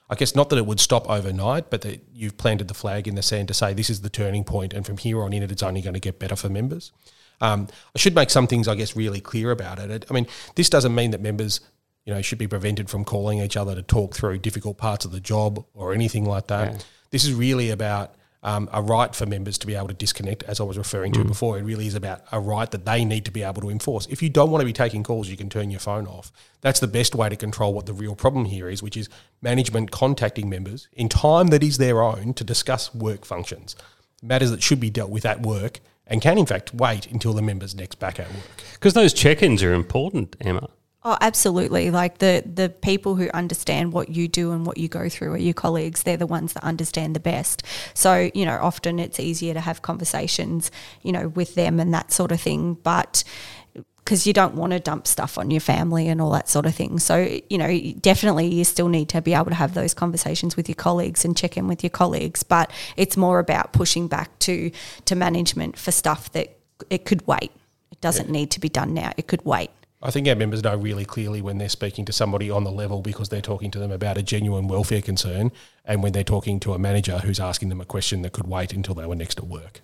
I 0.09 0.15
guess 0.15 0.37
not 0.37 0.51
that 0.51 0.57
it 0.57 0.67
would 0.67 0.79
stop 0.79 1.11
overnight, 1.11 1.69
but 1.69 1.81
that 1.81 2.01
you've 2.15 2.37
planted 2.37 2.69
the 2.69 2.75
flag 2.75 3.09
in 3.09 3.17
the 3.17 3.23
sand 3.23 3.49
to 3.49 3.55
say 3.55 3.75
this 3.75 3.91
is 3.91 4.03
the 4.03 4.09
turning 4.09 4.45
point, 4.45 4.73
and 4.73 4.87
from 4.87 4.99
here 4.99 5.21
on 5.21 5.33
in, 5.33 5.43
it's 5.43 5.65
only 5.65 5.81
going 5.81 5.95
to 5.95 6.01
get 6.01 6.21
better 6.21 6.37
for 6.37 6.49
members. 6.49 6.93
Um, 7.41 7.67
I 7.95 7.99
should 7.99 8.15
make 8.15 8.31
some 8.31 8.47
things, 8.47 8.69
I 8.69 8.77
guess, 8.77 8.97
really 8.97 9.21
clear 9.21 9.51
about 9.51 9.79
it. 9.79 10.05
I 10.09 10.15
mean, 10.15 10.27
this 10.55 10.71
doesn't 10.71 10.95
mean 10.95 11.11
that 11.11 11.21
members, 11.21 11.61
you 12.05 12.15
know, 12.15 12.23
should 12.23 12.39
be 12.39 12.47
prevented 12.47 12.89
from 12.89 13.05
calling 13.05 13.41
each 13.41 13.57
other 13.57 13.75
to 13.75 13.83
talk 13.83 14.15
through 14.15 14.39
difficult 14.39 14.79
parts 14.79 15.05
of 15.05 15.11
the 15.11 15.21
job 15.21 15.65
or 15.75 15.93
anything 15.93 16.25
like 16.25 16.47
that. 16.47 16.87
This 17.17 17.25
is 17.25 17.33
really 17.33 17.71
about 17.71 18.15
um, 18.43 18.69
a 18.75 18.83
right 18.83 19.15
for 19.15 19.25
members 19.25 19.57
to 19.57 19.67
be 19.67 19.75
able 19.75 19.89
to 19.89 19.95
disconnect, 19.95 20.43
as 20.43 20.61
I 20.61 20.65
was 20.65 20.77
referring 20.77 21.13
to 21.13 21.25
before. 21.25 21.59
It 21.59 21.63
really 21.63 21.87
is 21.87 21.95
about 21.95 22.21
a 22.31 22.39
right 22.39 22.71
that 22.71 22.85
they 22.85 23.07
need 23.07 23.25
to 23.25 23.31
be 23.31 23.43
able 23.43 23.63
to 23.63 23.71
enforce. 23.71 24.07
If 24.09 24.23
you 24.23 24.29
don't 24.29 24.51
want 24.51 24.61
to 24.61 24.67
be 24.67 24.75
taking 24.75 25.03
calls, 25.03 25.31
you 25.31 25.37
can 25.39 25.49
turn 25.49 25.71
your 25.71 25.81
phone 25.81 26.07
off. 26.07 26.31
That's 26.61 26.79
the 26.79 26.87
best 26.87 27.15
way 27.15 27.31
to 27.31 27.37
control 27.37 27.73
what 27.73 27.87
the 27.87 27.95
real 27.95 28.15
problem 28.15 28.45
here 28.45 28.69
is, 28.69 28.83
which 28.83 28.99
is 28.99 29.09
management 29.41 29.91
contacting 29.91 30.51
members 30.51 30.89
in 30.93 31.09
time 31.09 31.47
that 31.47 31.63
is 31.63 31.79
their 31.79 32.03
own 32.03 32.35
to 32.35 32.45
discuss 32.45 32.95
work 32.95 33.25
functions, 33.25 33.77
matters 34.23 34.51
that 34.51 34.63
should 34.63 34.79
be 34.79 34.91
dealt 34.91 35.09
with 35.09 35.25
at 35.25 35.41
work 35.41 35.81
and 36.07 36.21
can, 36.21 36.37
in 36.37 36.45
fact, 36.45 36.75
wait 36.75 37.11
until 37.11 37.33
the 37.33 37.41
member's 37.41 37.75
next 37.75 37.99
back 37.99 38.21
at 38.21 38.29
work. 38.29 38.63
Because 38.75 38.93
those 38.93 39.15
check 39.15 39.43
ins 39.43 39.63
are 39.63 39.73
important, 39.73 40.37
Emma. 40.43 40.69
Oh, 41.09 41.17
absolutely. 41.21 41.93
Like 41.93 42.19
the 42.19 42.43
the 42.53 42.69
people 42.69 43.15
who 43.15 43.31
understand 43.33 43.93
what 43.93 44.09
you 44.09 44.27
do 44.27 44.51
and 44.51 44.67
what 44.67 44.77
you 44.77 44.89
go 44.89 45.09
through 45.09 45.35
are 45.35 45.39
your 45.39 45.55
colleagues. 45.55 46.03
They're 46.03 46.17
the 46.17 46.27
ones 46.27 46.53
that 46.55 46.65
understand 46.65 47.15
the 47.15 47.21
best. 47.21 47.63
So, 47.95 48.29
you 48.35 48.45
know, 48.45 48.59
often 48.61 48.99
it's 48.99 49.21
easier 49.21 49.55
to 49.55 49.61
have 49.61 49.83
conversations, 49.83 50.73
you 51.03 51.13
know, 51.13 51.29
with 51.29 51.55
them 51.55 51.79
and 51.79 51.95
that 51.95 52.11
sort 52.11 52.33
of 52.33 52.41
thing. 52.41 52.75
But 52.75 53.23
because 53.99 54.27
you 54.27 54.33
don't 54.33 54.57
want 54.57 54.73
to 54.73 54.81
dump 54.81 55.07
stuff 55.07 55.39
on 55.39 55.53
your 55.53 55.61
family 55.61 56.09
and 56.09 56.21
all 56.21 56.31
that 56.33 56.49
sort 56.49 56.67
of 56.67 56.75
thing. 56.75 56.99
So, 56.99 57.39
you 57.49 57.59
know, 57.59 57.79
definitely 58.01 58.53
you 58.53 58.65
still 58.65 58.89
need 58.89 59.09
to 59.11 59.23
be 59.23 59.33
able 59.33 59.47
to 59.47 59.55
have 59.55 59.75
those 59.75 59.95
conversations 59.95 60.57
with 60.57 60.69
your 60.69 60.75
colleagues 60.77 61.25
and 61.25 61.37
check 61.37 61.57
in 61.57 61.69
with 61.69 61.85
your 61.85 61.91
colleagues. 61.91 62.43
But 62.43 62.73
it's 62.97 63.17
more 63.17 63.39
about 63.39 63.73
pushing 63.73 64.09
back 64.09 64.37
to 64.41 64.73
to 65.05 65.15
management 65.15 65.79
for 65.79 65.93
stuff 65.93 66.33
that 66.33 66.57
it 66.91 67.05
could 67.05 67.25
wait. 67.29 67.53
It 67.93 68.01
doesn't 68.01 68.29
need 68.29 68.51
to 68.51 68.59
be 68.59 68.69
done 68.69 68.93
now. 68.93 69.13
It 69.17 69.29
could 69.29 69.45
wait. 69.45 69.71
I 70.07 70.13
think 70.13 70.29
our 70.29 70.37
members 70.37 70.63
know 70.63 70.77
really 70.77 71.05
clearly 71.05 71.43
when 71.43 71.59
they're 71.59 71.69
speaking 71.69 72.05
to 72.05 72.13
somebody 72.13 72.49
on 72.49 72.63
the 72.63 72.71
level 72.71 73.03
because 73.03 73.29
they're 73.29 73.41
talking 73.41 73.73
to 73.73 73.81
them 73.81 73.91
about 73.91 74.17
a 74.17 74.23
genuine 74.23 74.69
welfare 74.69 75.03
concern 75.03 75.51
and 75.85 76.01
when 76.01 76.13
they're 76.13 76.23
talking 76.23 76.61
to 76.61 76.75
a 76.75 76.79
manager 76.79 77.19
who's 77.19 77.41
asking 77.41 77.71
them 77.71 77.81
a 77.81 77.85
question 77.85 78.23
that 78.23 78.33
could 78.33 78.47
wait 78.47 78.73
until 78.73 78.95
they 78.95 79.05
were 79.05 79.17
next 79.17 79.39
at 79.39 79.49
work. 79.49 79.81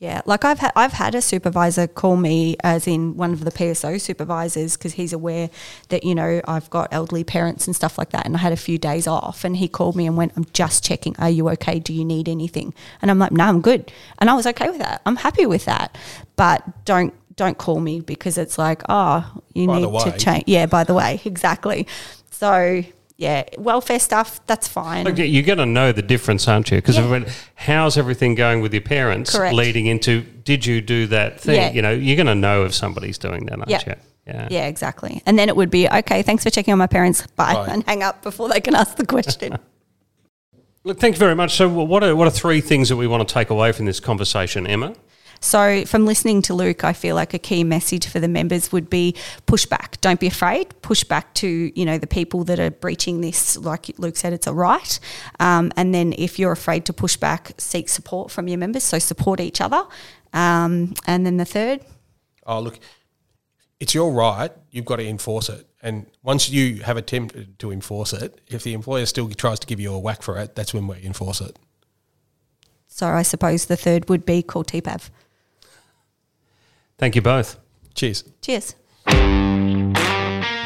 Yeah, 0.00 0.22
like 0.26 0.44
I've 0.44 0.58
had 0.58 0.72
I've 0.74 0.94
had 0.94 1.14
a 1.14 1.22
supervisor 1.22 1.86
call 1.86 2.16
me 2.16 2.56
as 2.64 2.88
in 2.88 3.16
one 3.16 3.32
of 3.32 3.44
the 3.44 3.52
PSO 3.52 4.00
supervisors 4.00 4.76
because 4.76 4.94
he's 4.94 5.12
aware 5.12 5.48
that 5.90 6.02
you 6.02 6.16
know 6.16 6.40
I've 6.48 6.68
got 6.70 6.88
elderly 6.90 7.22
parents 7.22 7.68
and 7.68 7.76
stuff 7.76 7.98
like 7.98 8.10
that, 8.10 8.26
and 8.26 8.34
I 8.34 8.40
had 8.40 8.52
a 8.52 8.56
few 8.56 8.78
days 8.78 9.06
off, 9.06 9.44
and 9.44 9.56
he 9.56 9.68
called 9.68 9.94
me 9.94 10.08
and 10.08 10.16
went, 10.16 10.32
"I'm 10.34 10.46
just 10.52 10.82
checking. 10.82 11.14
Are 11.20 11.30
you 11.30 11.48
okay? 11.50 11.78
Do 11.78 11.92
you 11.92 12.04
need 12.04 12.28
anything?" 12.28 12.74
And 13.00 13.12
I'm 13.12 13.20
like, 13.20 13.30
"No, 13.30 13.44
I'm 13.44 13.60
good," 13.60 13.92
and 14.18 14.28
I 14.28 14.34
was 14.34 14.44
okay 14.44 14.68
with 14.68 14.80
that. 14.80 15.02
I'm 15.06 15.14
happy 15.14 15.46
with 15.46 15.66
that, 15.66 15.96
but 16.34 16.84
don't 16.84 17.14
don't 17.36 17.58
call 17.58 17.80
me 17.80 18.00
because 18.00 18.38
it's 18.38 18.58
like, 18.58 18.82
oh, 18.88 19.30
you 19.54 19.66
By 19.66 19.80
need 19.80 20.00
to 20.00 20.18
change. 20.18 20.44
Yeah, 20.46 20.66
by 20.66 20.84
the 20.84 20.94
way, 20.94 21.20
exactly. 21.24 21.86
So 22.30 22.82
yeah, 23.16 23.44
welfare 23.56 24.00
stuff 24.00 24.44
that's 24.46 24.66
fine. 24.66 25.04
Look, 25.04 25.18
you're 25.18 25.44
going 25.44 25.58
to 25.58 25.66
know 25.66 25.92
the 25.92 26.02
difference, 26.02 26.48
aren't 26.48 26.70
you? 26.70 26.78
Because 26.78 26.96
Yeah. 26.96 27.24
how's 27.54 27.96
everything 27.96 28.34
going 28.34 28.60
with 28.62 28.72
your 28.72 28.82
parents 28.82 29.36
Correct. 29.36 29.54
leading 29.54 29.86
into 29.86 30.22
did 30.22 30.66
you 30.66 30.80
do 30.80 31.06
that 31.08 31.40
thing? 31.40 31.54
Yeah. 31.56 31.70
You 31.70 31.82
know, 31.82 31.92
you're 31.92 32.16
going 32.16 32.26
to 32.26 32.34
know 32.34 32.64
if 32.64 32.74
somebody's 32.74 33.18
doing 33.18 33.46
that, 33.46 33.58
aren't 33.58 33.70
Yeah. 33.70 33.82
you? 33.86 33.94
Yeah. 34.26 34.48
Yeah, 34.50 34.66
exactly. 34.66 35.22
And 35.26 35.38
then 35.38 35.48
it 35.48 35.56
would 35.56 35.70
be 35.70 35.88
okay. 35.88 36.22
Thanks 36.22 36.42
for 36.42 36.50
checking 36.50 36.72
on 36.72 36.78
my 36.78 36.86
parents. 36.86 37.26
Bye, 37.36 37.54
Bye. 37.54 37.66
and 37.70 37.84
hang 37.86 38.02
up 38.02 38.22
before 38.22 38.48
they 38.48 38.60
can 38.60 38.74
ask 38.74 38.96
the 38.96 39.06
question. 39.06 39.56
Look, 40.84 40.98
thank 40.98 41.14
you 41.14 41.20
very 41.20 41.36
much. 41.36 41.54
So, 41.54 41.68
what 41.68 42.02
are, 42.02 42.16
what 42.16 42.26
are 42.26 42.30
three 42.32 42.60
things 42.60 42.88
that 42.88 42.96
we 42.96 43.06
want 43.06 43.26
to 43.26 43.32
take 43.32 43.50
away 43.50 43.70
from 43.70 43.86
this 43.86 44.00
conversation, 44.00 44.66
Emma? 44.66 44.94
So, 45.42 45.84
from 45.86 46.06
listening 46.06 46.40
to 46.42 46.54
Luke, 46.54 46.84
I 46.84 46.92
feel 46.92 47.16
like 47.16 47.34
a 47.34 47.38
key 47.38 47.64
message 47.64 48.06
for 48.06 48.20
the 48.20 48.28
members 48.28 48.70
would 48.70 48.88
be 48.88 49.16
push 49.46 49.66
back. 49.66 50.00
Don't 50.00 50.20
be 50.20 50.28
afraid. 50.28 50.72
Push 50.82 51.04
back 51.04 51.34
to 51.34 51.72
you 51.78 51.84
know 51.84 51.98
the 51.98 52.06
people 52.06 52.44
that 52.44 52.60
are 52.60 52.70
breaching 52.70 53.20
this. 53.20 53.56
Like 53.56 53.90
Luke 53.98 54.16
said, 54.16 54.32
it's 54.32 54.46
a 54.46 54.52
right. 54.52 55.00
Um, 55.40 55.72
and 55.76 55.92
then, 55.92 56.14
if 56.16 56.38
you're 56.38 56.52
afraid 56.52 56.84
to 56.86 56.92
push 56.92 57.16
back, 57.16 57.52
seek 57.58 57.88
support 57.88 58.30
from 58.30 58.46
your 58.46 58.58
members. 58.58 58.84
So 58.84 58.98
support 59.00 59.40
each 59.40 59.60
other. 59.60 59.84
Um, 60.32 60.94
and 61.06 61.26
then 61.26 61.36
the 61.36 61.44
third, 61.44 61.80
Oh, 62.46 62.60
look, 62.60 62.78
it's 63.80 63.94
your 63.94 64.12
right. 64.12 64.52
You've 64.70 64.84
got 64.84 64.96
to 64.96 65.06
enforce 65.06 65.48
it. 65.48 65.66
And 65.82 66.06
once 66.22 66.48
you 66.50 66.82
have 66.82 66.96
attempted 66.96 67.58
to 67.58 67.72
enforce 67.72 68.12
it, 68.12 68.40
if 68.46 68.62
the 68.62 68.72
employer 68.72 69.06
still 69.06 69.28
tries 69.30 69.58
to 69.58 69.66
give 69.66 69.80
you 69.80 69.92
a 69.92 69.98
whack 69.98 70.22
for 70.22 70.38
it, 70.38 70.54
that's 70.54 70.72
when 70.72 70.86
we 70.86 71.02
enforce 71.02 71.40
it. 71.40 71.58
so 72.86 73.08
I 73.08 73.22
suppose 73.22 73.66
the 73.66 73.76
third 73.76 74.08
would 74.08 74.24
be 74.24 74.42
call 74.42 74.62
TPAV. 74.64 75.10
Thank 77.02 77.16
you 77.16 77.22
both. 77.22 77.58
Cheers. 77.96 78.22
Cheers. 78.42 78.76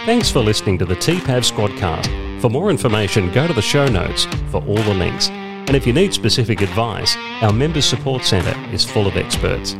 Thanks 0.04 0.30
for 0.30 0.40
listening 0.40 0.76
to 0.76 0.84
the 0.84 0.94
TPAV 0.94 1.50
Squadcast. 1.50 2.42
For 2.42 2.50
more 2.50 2.68
information, 2.68 3.32
go 3.32 3.46
to 3.46 3.54
the 3.54 3.62
show 3.62 3.86
notes 3.86 4.26
for 4.50 4.62
all 4.66 4.76
the 4.76 4.92
links. 4.92 5.30
And 5.30 5.74
if 5.74 5.86
you 5.86 5.94
need 5.94 6.12
specific 6.12 6.60
advice, 6.60 7.16
our 7.40 7.54
Members 7.54 7.86
Support 7.86 8.22
Centre 8.22 8.54
is 8.70 8.84
full 8.84 9.06
of 9.06 9.16
experts. 9.16 9.72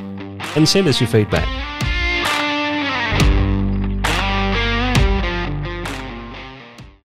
And 0.56 0.66
send 0.66 0.88
us 0.88 0.98
your 0.98 1.10
feedback. 1.10 1.46